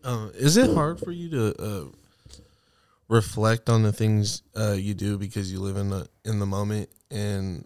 [0.04, 1.86] Um, is it hard for you to uh,
[3.10, 6.90] reflect on the things uh, you do because you live in the in the moment
[7.12, 7.66] and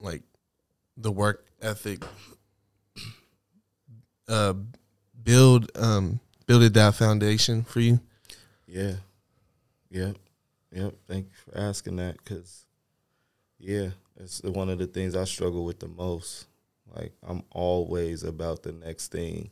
[0.00, 0.22] like
[0.96, 2.04] the work ethic
[4.28, 4.54] uh,
[5.22, 8.00] build um, builded that foundation for you?
[8.66, 8.94] Yeah.
[9.90, 10.16] Yep.
[10.72, 10.94] Yep.
[11.06, 12.64] Thank you for asking that because,
[13.58, 16.46] yeah, it's one of the things I struggle with the most.
[16.94, 19.50] Like, I'm always about the next thing,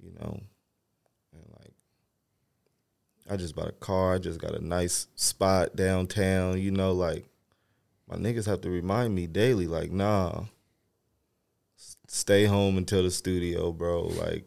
[0.00, 0.40] you know?
[1.32, 1.74] And, like,
[3.30, 4.14] I just bought a car.
[4.14, 6.92] I just got a nice spot downtown, you know?
[6.92, 7.26] Like,
[8.08, 10.44] my niggas have to remind me daily, like, nah,
[12.06, 14.02] stay home until the studio, bro.
[14.02, 14.44] Like,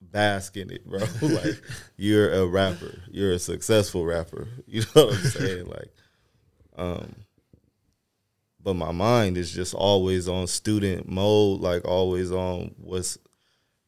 [0.00, 1.00] bask in it, bro.
[1.22, 1.60] like
[1.96, 3.02] you're a rapper.
[3.10, 4.48] You're a successful rapper.
[4.66, 5.66] You know what I'm saying?
[5.66, 5.92] Like,
[6.76, 7.14] um,
[8.62, 13.18] but my mind is just always on student mode, like always on what's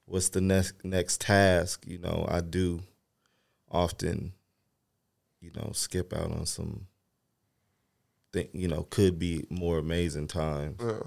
[0.07, 1.85] what's the next next task.
[1.87, 2.83] You know, I do
[3.71, 4.33] often,
[5.41, 6.87] you know, skip out on some
[8.33, 11.01] thing, you know, could be more amazing times Yeah.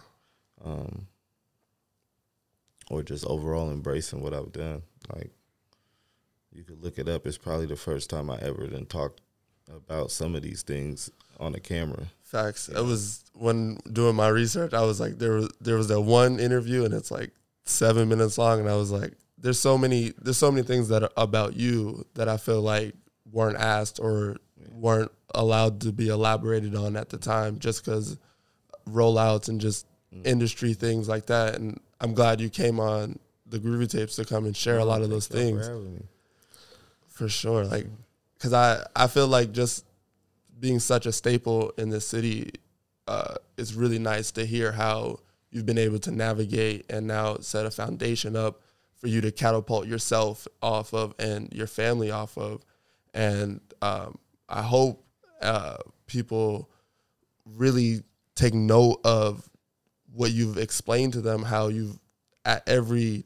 [0.63, 1.07] um,
[2.89, 4.81] or just overall embracing what I've done.
[5.15, 5.31] Like
[6.53, 7.25] you could look it up.
[7.25, 9.21] It's probably the first time I ever done talked
[9.73, 11.09] about some of these things
[11.39, 12.07] on a camera.
[12.23, 12.67] Facts.
[12.69, 14.73] It was when doing my research.
[14.73, 17.31] I was like, there was there was that one interview, and it's like
[17.65, 21.03] seven minutes long, and I was like, there's so many there's so many things that
[21.03, 22.93] are about you that I feel like
[23.31, 24.37] weren't asked or
[24.73, 28.17] weren't allowed to be elaborated on at the time, just because
[28.89, 29.85] rollouts and just
[30.23, 31.55] industry things like that.
[31.55, 35.01] And I'm glad you came on the Groovy Tapes to come and share a lot
[35.01, 35.69] of those things
[37.07, 37.65] for sure.
[37.65, 37.87] Like,
[38.39, 39.85] cause I I feel like just
[40.59, 42.51] being such a staple in this city,
[43.07, 47.65] uh, it's really nice to hear how you've been able to navigate and now set
[47.65, 48.61] a foundation up
[48.95, 52.63] for you to catapult yourself off of and your family off of.
[53.13, 54.17] And um,
[54.51, 55.05] I hope
[55.41, 55.77] uh,
[56.07, 56.69] people
[57.45, 58.03] really
[58.35, 59.49] take note of
[60.13, 61.97] what you've explained to them, how you've
[62.45, 63.25] at every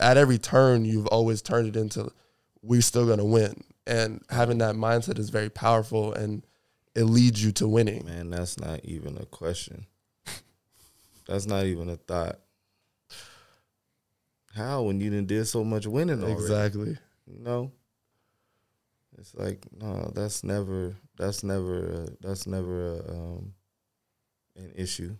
[0.00, 2.10] at every turn you've always turned it into
[2.62, 3.62] we're still gonna win.
[3.86, 6.44] And having that mindset is very powerful and
[6.94, 8.04] it leads you to winning.
[8.06, 9.86] Man, that's not even a question.
[11.26, 12.40] That's not even a thought.
[14.54, 16.40] How when you done did so much winning already?
[16.40, 16.98] Exactly.
[17.26, 17.72] You know,
[19.18, 23.54] it's like no, that's never, that's never, a, that's never a, um,
[24.56, 25.16] an issue.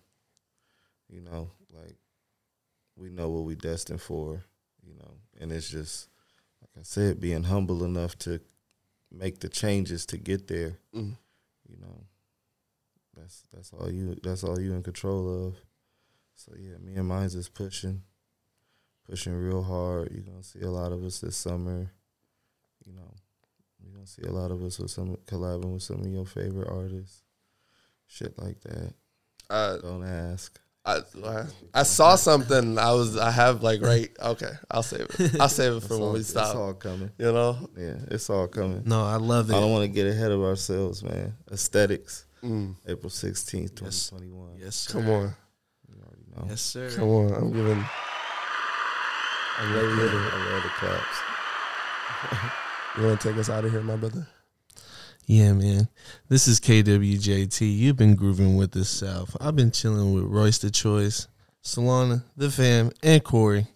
[1.08, 1.96] You know, like
[2.96, 4.44] we know what we destined for.
[4.86, 6.08] You know, and it's just
[6.60, 8.40] like I said, being humble enough to
[9.10, 10.78] make the changes to get there.
[10.94, 11.16] Mm.
[11.68, 12.04] You know,
[13.16, 14.16] that's that's all you.
[14.22, 15.56] That's all you in control of.
[16.34, 18.02] So yeah, me and mine's is pushing,
[19.08, 20.10] pushing real hard.
[20.12, 21.90] You're gonna see a lot of us this summer.
[22.84, 23.14] You know,
[23.84, 26.68] you're gonna see a lot of us with some collabing with some of your favorite
[26.70, 27.22] artists.
[28.06, 28.94] Shit like that.
[29.50, 30.58] Uh, Don't ask.
[30.86, 32.76] I, I I saw something.
[32.78, 34.10] I was I have like right.
[34.22, 35.40] Okay, I'll save it.
[35.40, 37.10] I'll save it for It's when all, we it's all coming.
[37.18, 37.70] You know.
[37.76, 38.82] Yeah, it's all coming.
[38.84, 39.54] No, I love it.
[39.54, 41.34] I don't want to get ahead of ourselves, man.
[41.50, 42.76] Aesthetics, Mm.
[42.86, 44.08] April sixteenth, twenty Yes.
[44.08, 44.56] twenty one.
[44.58, 44.92] Yes, sir.
[45.00, 45.34] Come on,
[45.88, 46.46] You already know.
[46.50, 46.90] Yes, sir.
[46.94, 47.32] come on.
[47.32, 47.78] I'm giving.
[49.56, 50.16] I'm I ready love to.
[50.18, 52.54] I love the claps.
[52.96, 54.28] You want to take us out of here, my brother?
[55.26, 55.88] Yeah, man.
[56.28, 57.76] This is KWJT.
[57.76, 59.36] You've been grooving with the South.
[59.40, 61.26] I've been chilling with Royce the Choice,
[61.64, 63.66] Solana, the fam, and Corey.